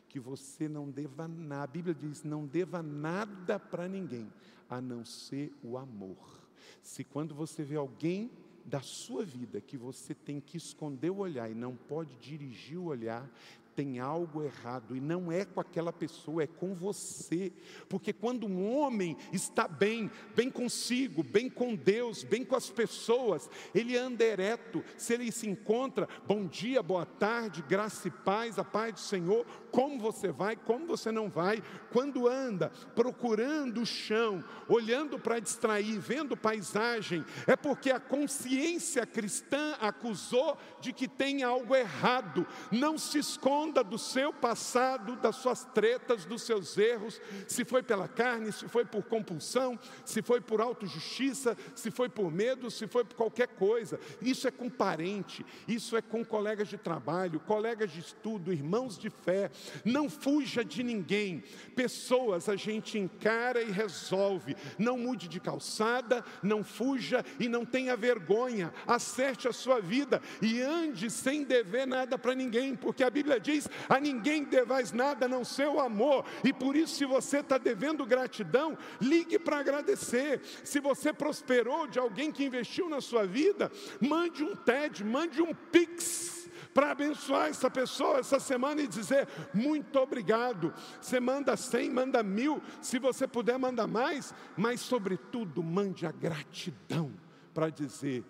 [0.10, 1.64] que você não deva nada.
[1.64, 4.32] A Bíblia diz: não deva nada para ninguém,
[4.70, 6.48] a não ser o amor.
[6.82, 8.30] Se quando você vê alguém
[8.66, 12.86] da sua vida que você tem que esconder o olhar e não pode dirigir o
[12.86, 13.30] olhar,
[13.78, 17.54] tem algo errado e não é com aquela pessoa, é com você.
[17.88, 23.48] Porque quando um homem está bem, bem consigo, bem com Deus, bem com as pessoas,
[23.76, 24.84] ele anda ereto.
[24.98, 29.46] Se ele se encontra, bom dia, boa tarde, graça e paz, a paz do Senhor,
[29.78, 31.62] como você vai, como você não vai.
[31.92, 39.76] Quando anda procurando o chão, olhando para distrair, vendo paisagem, é porque a consciência cristã
[39.80, 42.48] acusou de que tem algo errado.
[42.72, 48.08] Não se esconda do seu passado, das suas tretas, dos seus erros, se foi pela
[48.08, 53.06] carne, se foi por compulsão, se foi por autojustiça, se foi por medo, se foi
[53.06, 54.00] por qualquer coisa.
[54.24, 59.12] Isso é com parente, isso é com colegas de trabalho, colegas de estudo, irmãos de
[59.12, 59.52] fé.
[59.84, 61.44] Não fuja de ninguém.
[61.76, 64.56] Pessoas a gente encara e resolve.
[64.78, 68.74] Não mude de calçada, não fuja e não tenha vergonha.
[68.86, 73.70] Acerte a sua vida e ande sem dever nada para ninguém, porque a Bíblia diz
[73.90, 76.26] a ninguém devais nada a não ser o amor.
[76.44, 80.42] E por isso, se você está devendo gratidão, ligue para agradecer.
[80.64, 85.54] Se você prosperou de alguém que investiu na sua vida, mande um TED, mande um
[85.54, 86.37] Pix
[86.78, 90.72] para abençoar essa pessoa essa semana e dizer muito obrigado.
[91.02, 97.12] Você manda cem, manda mil, se você puder, manda mais, mas, sobretudo, mande a gratidão
[97.52, 98.24] para dizer,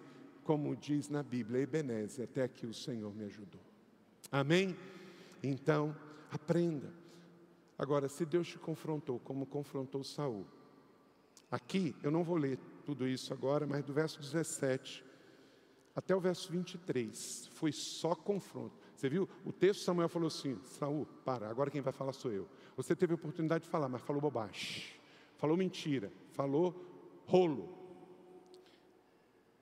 [0.46, 3.60] como diz na Bíblia, Ebenezer, até aqui o Senhor me ajudou.
[4.32, 4.78] Amém?
[5.44, 5.94] Então,
[6.32, 6.94] aprenda.
[7.78, 10.48] Agora, se Deus te confrontou, como confrontou Saul,
[11.52, 15.06] aqui eu não vou ler tudo isso agora, mas do verso 17
[15.98, 18.78] até o verso 23 foi só confronto.
[18.96, 19.28] Você viu?
[19.44, 22.48] O texto Samuel falou assim: Saul, para, agora quem vai falar sou eu.
[22.76, 24.84] Você teve a oportunidade de falar, mas falou bobagem.
[25.38, 26.86] falou mentira, falou
[27.26, 27.76] rolo.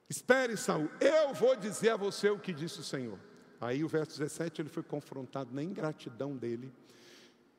[0.09, 3.17] Espere, Saul, eu vou dizer a você o que disse o Senhor.
[3.61, 6.69] Aí o verso 17 ele foi confrontado na ingratidão dele.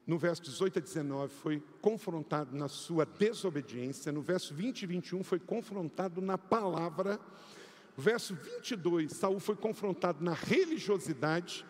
[0.07, 4.13] No verso 18 a 19 foi confrontado na sua desobediência.
[4.13, 7.19] No verso 20 e 21 foi confrontado na palavra.
[7.97, 11.65] Verso 22, Saul foi confrontado na religiosidade.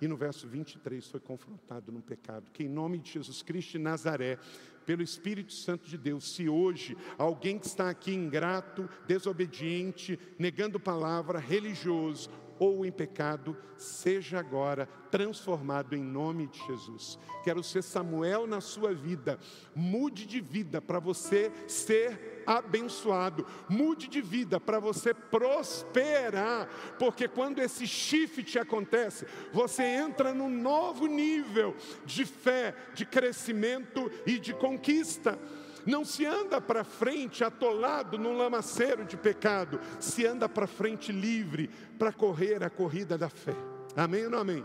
[0.00, 2.50] E no verso 23 foi confrontado no pecado.
[2.52, 4.38] Que em nome de Jesus Cristo de Nazaré,
[4.84, 11.38] pelo Espírito Santo de Deus, se hoje alguém que está aqui ingrato, desobediente, negando palavra,
[11.38, 17.18] religioso, ou em pecado, seja agora transformado em nome de Jesus.
[17.44, 19.38] Quero ser Samuel na sua vida.
[19.74, 23.46] Mude de vida para você ser abençoado.
[23.68, 26.68] Mude de vida para você prosperar,
[26.98, 31.74] porque quando esse shift acontece, você entra num novo nível
[32.04, 35.38] de fé, de crescimento e de conquista.
[35.86, 41.70] Não se anda para frente atolado num lamaceiro de pecado, se anda para frente livre
[41.96, 43.54] para correr a corrida da fé.
[43.96, 44.64] Amém ou não amém?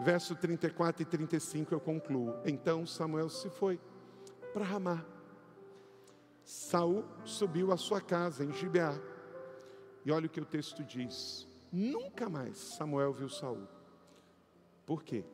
[0.00, 2.34] Verso 34 e 35 eu concluo.
[2.44, 3.80] Então Samuel se foi
[4.52, 5.04] para Ramá.
[6.50, 9.00] Saul subiu à sua casa em Gibeá.
[10.04, 13.68] E olha o que o texto diz: Nunca mais Samuel viu Saul.
[14.84, 15.24] Por quê?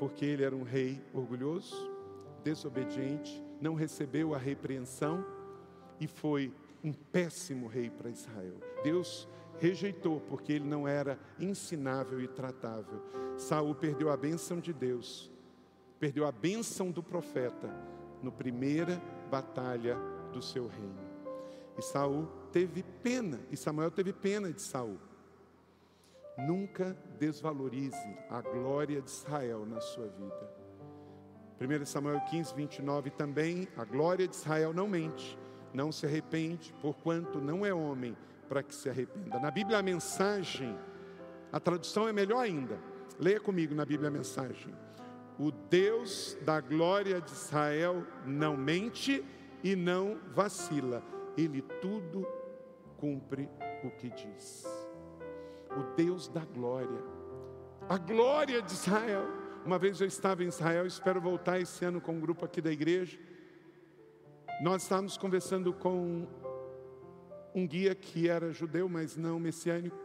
[0.00, 1.76] Porque ele era um rei orgulhoso,
[2.42, 5.24] desobediente, não recebeu a repreensão
[6.00, 6.52] e foi
[6.82, 8.56] um péssimo rei para Israel.
[8.82, 9.28] Deus
[9.60, 13.00] rejeitou porque ele não era ensinável e tratável.
[13.38, 15.30] Saul perdeu a bênção de Deus,
[16.00, 17.70] perdeu a bênção do profeta
[18.20, 19.00] no primeira
[19.30, 20.98] batalha do seu reino.
[21.78, 24.98] E Saul teve pena, e Samuel teve pena de Saul.
[26.36, 30.54] Nunca desvalorize a glória de Israel na sua vida.
[31.60, 35.38] 1 Samuel 15, 29 também, a glória de Israel não mente,
[35.72, 38.16] não se arrepende, porquanto não é homem
[38.48, 39.38] para que se arrependa.
[39.38, 40.76] Na Bíblia a mensagem,
[41.52, 42.78] a tradução é melhor ainda.
[43.18, 44.74] Leia comigo na Bíblia a mensagem.
[45.38, 49.24] O Deus da glória de Israel não mente
[49.64, 51.02] e não vacila.
[51.36, 52.24] Ele tudo
[52.96, 53.48] cumpre
[53.82, 54.64] o que diz.
[55.76, 57.02] O Deus da glória.
[57.88, 62.12] A glória de Israel uma vez eu estava em Israel, espero voltar esse ano com
[62.12, 63.18] um grupo aqui da igreja.
[64.62, 66.26] Nós estávamos conversando com
[67.54, 69.96] um guia que era judeu, mas não messiânico.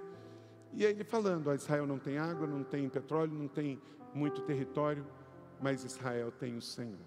[0.72, 3.82] E ele falando: Israel não tem água, não tem petróleo, não tem
[4.14, 5.06] muito território,
[5.62, 6.98] mas Israel tem o Senhor.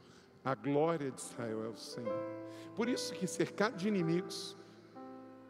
[0.45, 2.23] A glória de Israel é o Senhor.
[2.75, 4.57] Por isso que cercado de inimigos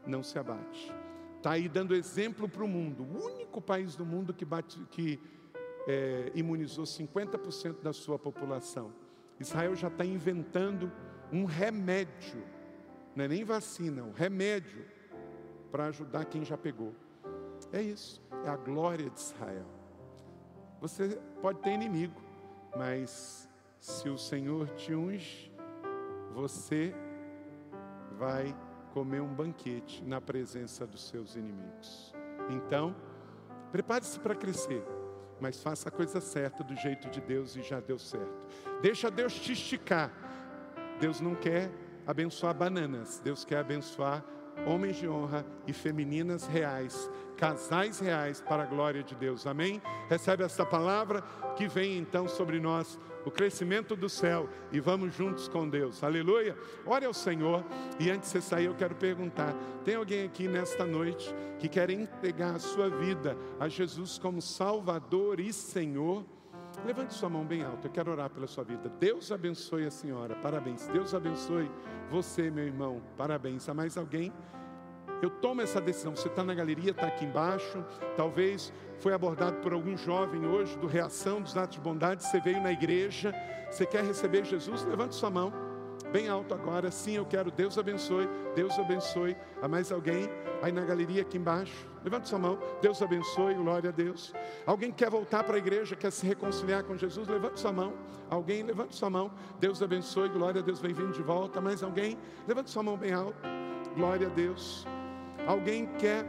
[0.07, 0.93] não se abate.
[1.37, 3.03] Está aí dando exemplo para o mundo.
[3.03, 5.19] O único país do mundo que, bate, que
[5.87, 8.93] é, imunizou 50% da sua população.
[9.41, 10.93] Israel já está inventando
[11.33, 12.45] um remédio,
[13.17, 14.85] não é nem vacina, um remédio
[15.71, 16.95] para ajudar quem já pegou.
[17.73, 19.67] É isso, é a glória de Israel.
[20.81, 22.21] Você pode ter inimigo,
[22.77, 23.49] mas
[23.83, 25.53] se o Senhor te unge,
[26.33, 26.95] você
[28.17, 28.55] vai
[28.95, 32.15] comer um banquete na presença dos seus inimigos.
[32.49, 32.95] Então,
[33.73, 34.83] prepare-se para crescer
[35.43, 38.47] mas faça a coisa certa do jeito de Deus e já deu certo.
[38.81, 40.09] Deixa Deus te esticar.
[41.01, 41.69] Deus não quer
[42.07, 44.25] abençoar bananas, Deus quer abençoar
[44.65, 49.45] homens de honra e femininas reais, casais reais para a glória de Deus.
[49.45, 49.83] Amém?
[50.09, 51.23] Recebe essa palavra
[51.57, 56.03] que vem então sobre nós o crescimento do céu e vamos juntos com Deus.
[56.03, 56.57] Aleluia.
[56.87, 57.65] Ore ao Senhor
[57.99, 59.55] e antes de você sair eu quero perguntar:
[59.85, 65.41] tem alguém aqui nesta noite que quer entregar a sua vida a Jesus como Salvador
[65.41, 66.25] e Senhor?
[66.87, 68.89] Levante sua mão bem alta, eu quero orar pela sua vida.
[68.99, 70.89] Deus abençoe a senhora, parabéns.
[70.89, 71.71] Deus abençoe
[72.11, 73.69] você, meu irmão, parabéns.
[73.69, 74.33] Há mais alguém?
[75.23, 76.17] Eu tomo essa decisão.
[76.17, 77.85] Você está na galeria, está aqui embaixo.
[78.17, 82.25] Talvez foi abordado por algum jovem hoje do Reação dos Atos de Bondade.
[82.25, 83.33] Você veio na igreja,
[83.71, 84.85] você quer receber Jesus?
[84.85, 85.53] Levante sua mão,
[86.11, 86.91] bem alto agora.
[86.91, 87.53] Sim, eu quero.
[87.53, 88.29] Deus abençoe.
[88.57, 89.37] Deus abençoe.
[89.63, 90.29] Há mais alguém
[90.61, 91.87] aí na galeria aqui embaixo?
[92.03, 92.59] Levante sua mão.
[92.81, 93.55] Deus abençoe.
[93.55, 94.33] Glória a Deus.
[94.67, 97.29] Alguém quer voltar para a igreja, quer se reconciliar com Jesus?
[97.29, 97.95] Levante sua mão.
[98.29, 99.31] Alguém, levante sua mão.
[99.61, 100.29] Deus abençoe.
[100.31, 100.81] Glória a Deus.
[100.81, 101.61] Bem-vindo de volta.
[101.61, 102.19] Mais alguém?
[102.49, 103.39] Levante sua mão bem alto.
[103.95, 104.85] Glória a Deus.
[105.47, 106.25] Alguém quer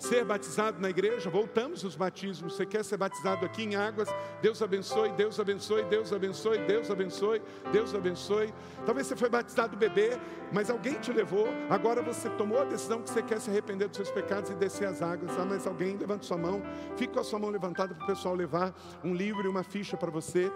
[0.00, 1.28] ser batizado na igreja?
[1.28, 2.54] Voltamos os batismos.
[2.54, 4.08] Você quer ser batizado aqui em águas?
[4.40, 8.54] Deus abençoe, Deus abençoe, Deus abençoe, Deus abençoe, Deus abençoe.
[8.86, 10.18] Talvez você foi batizado bebê,
[10.52, 11.46] mas alguém te levou.
[11.68, 14.88] Agora você tomou a decisão que você quer se arrepender dos seus pecados e descer
[14.88, 15.38] as águas.
[15.38, 16.62] Ah, mas alguém levanta sua mão.
[16.96, 19.96] Fique com a sua mão levantada para o pessoal levar um livro e uma ficha
[19.96, 20.50] para você.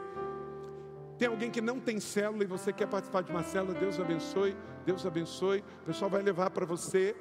[1.19, 4.57] Tem alguém que não tem célula e você quer participar de uma célula, Deus abençoe,
[4.85, 5.63] Deus abençoe.
[5.83, 7.15] O pessoal vai levar para você.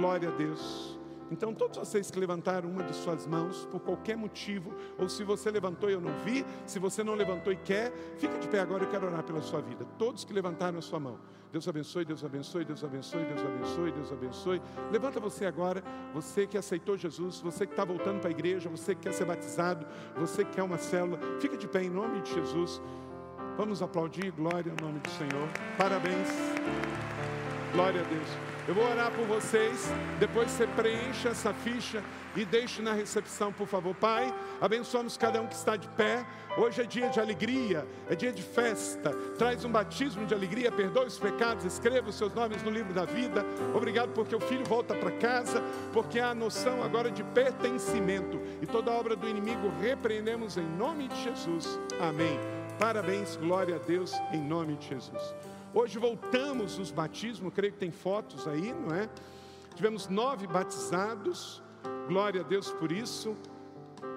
[0.00, 0.98] Glória a Deus.
[1.30, 5.50] Então, todos vocês que levantaram uma de suas mãos, por qualquer motivo, ou se você
[5.50, 8.84] levantou e eu não vi, se você não levantou e quer, fica de pé agora,
[8.84, 9.84] eu quero orar pela sua vida.
[9.98, 11.18] Todos que levantaram a sua mão.
[11.52, 14.62] Deus abençoe, Deus abençoe, Deus abençoe, Deus abençoe, Deus abençoe.
[14.90, 15.84] Levanta você agora,
[16.14, 19.26] você que aceitou Jesus, você que está voltando para a igreja, você que quer ser
[19.26, 19.86] batizado,
[20.16, 22.80] você que quer uma célula, fica de pé em nome de Jesus.
[23.54, 25.46] Vamos aplaudir, glória ao nome do Senhor.
[25.76, 26.28] Parabéns.
[27.74, 28.59] Glória a Deus.
[28.70, 29.92] Eu vou orar por vocês.
[30.20, 32.04] Depois você preencha essa ficha
[32.36, 33.92] e deixe na recepção, por favor.
[33.96, 36.24] Pai, abençoamos cada um que está de pé.
[36.56, 39.10] Hoje é dia de alegria, é dia de festa.
[39.36, 43.04] Traz um batismo de alegria, perdoe os pecados, escreva os seus nomes no livro da
[43.04, 43.44] vida.
[43.74, 45.60] Obrigado porque o filho volta para casa,
[45.92, 48.40] porque há a noção agora de pertencimento.
[48.62, 51.66] E toda obra do inimigo repreendemos em nome de Jesus.
[51.98, 52.38] Amém.
[52.78, 55.34] Parabéns, glória a Deus, em nome de Jesus.
[55.72, 59.08] Hoje voltamos os batismos, creio que tem fotos aí, não é?
[59.76, 61.62] Tivemos nove batizados,
[62.08, 63.36] glória a Deus por isso.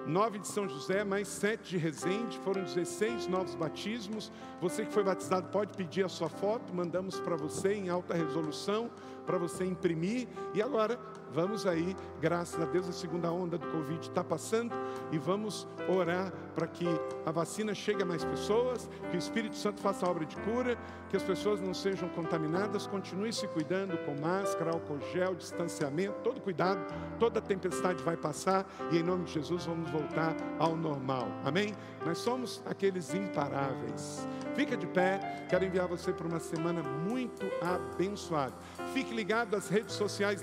[0.04, 4.32] Nove de São José, mais sete de Resende, foram 16 novos batismos.
[4.60, 8.90] Você que foi batizado pode pedir a sua foto, mandamos para você em alta resolução,
[9.24, 10.26] para você imprimir.
[10.54, 10.98] E agora
[11.34, 14.72] Vamos aí, graças a Deus, a segunda onda do Covid está passando
[15.10, 16.86] e vamos orar para que
[17.26, 20.78] a vacina chegue a mais pessoas, que o Espírito Santo faça a obra de cura,
[21.08, 26.40] que as pessoas não sejam contaminadas, continue se cuidando com máscara, álcool gel, distanciamento, todo
[26.40, 26.80] cuidado,
[27.18, 31.26] toda tempestade vai passar e em nome de Jesus vamos voltar ao normal.
[31.44, 31.74] Amém?
[32.06, 34.26] Nós somos aqueles imparáveis.
[34.54, 38.54] Fica de pé, quero enviar você para uma semana muito abençoada.
[38.92, 40.42] Fique ligado às redes sociais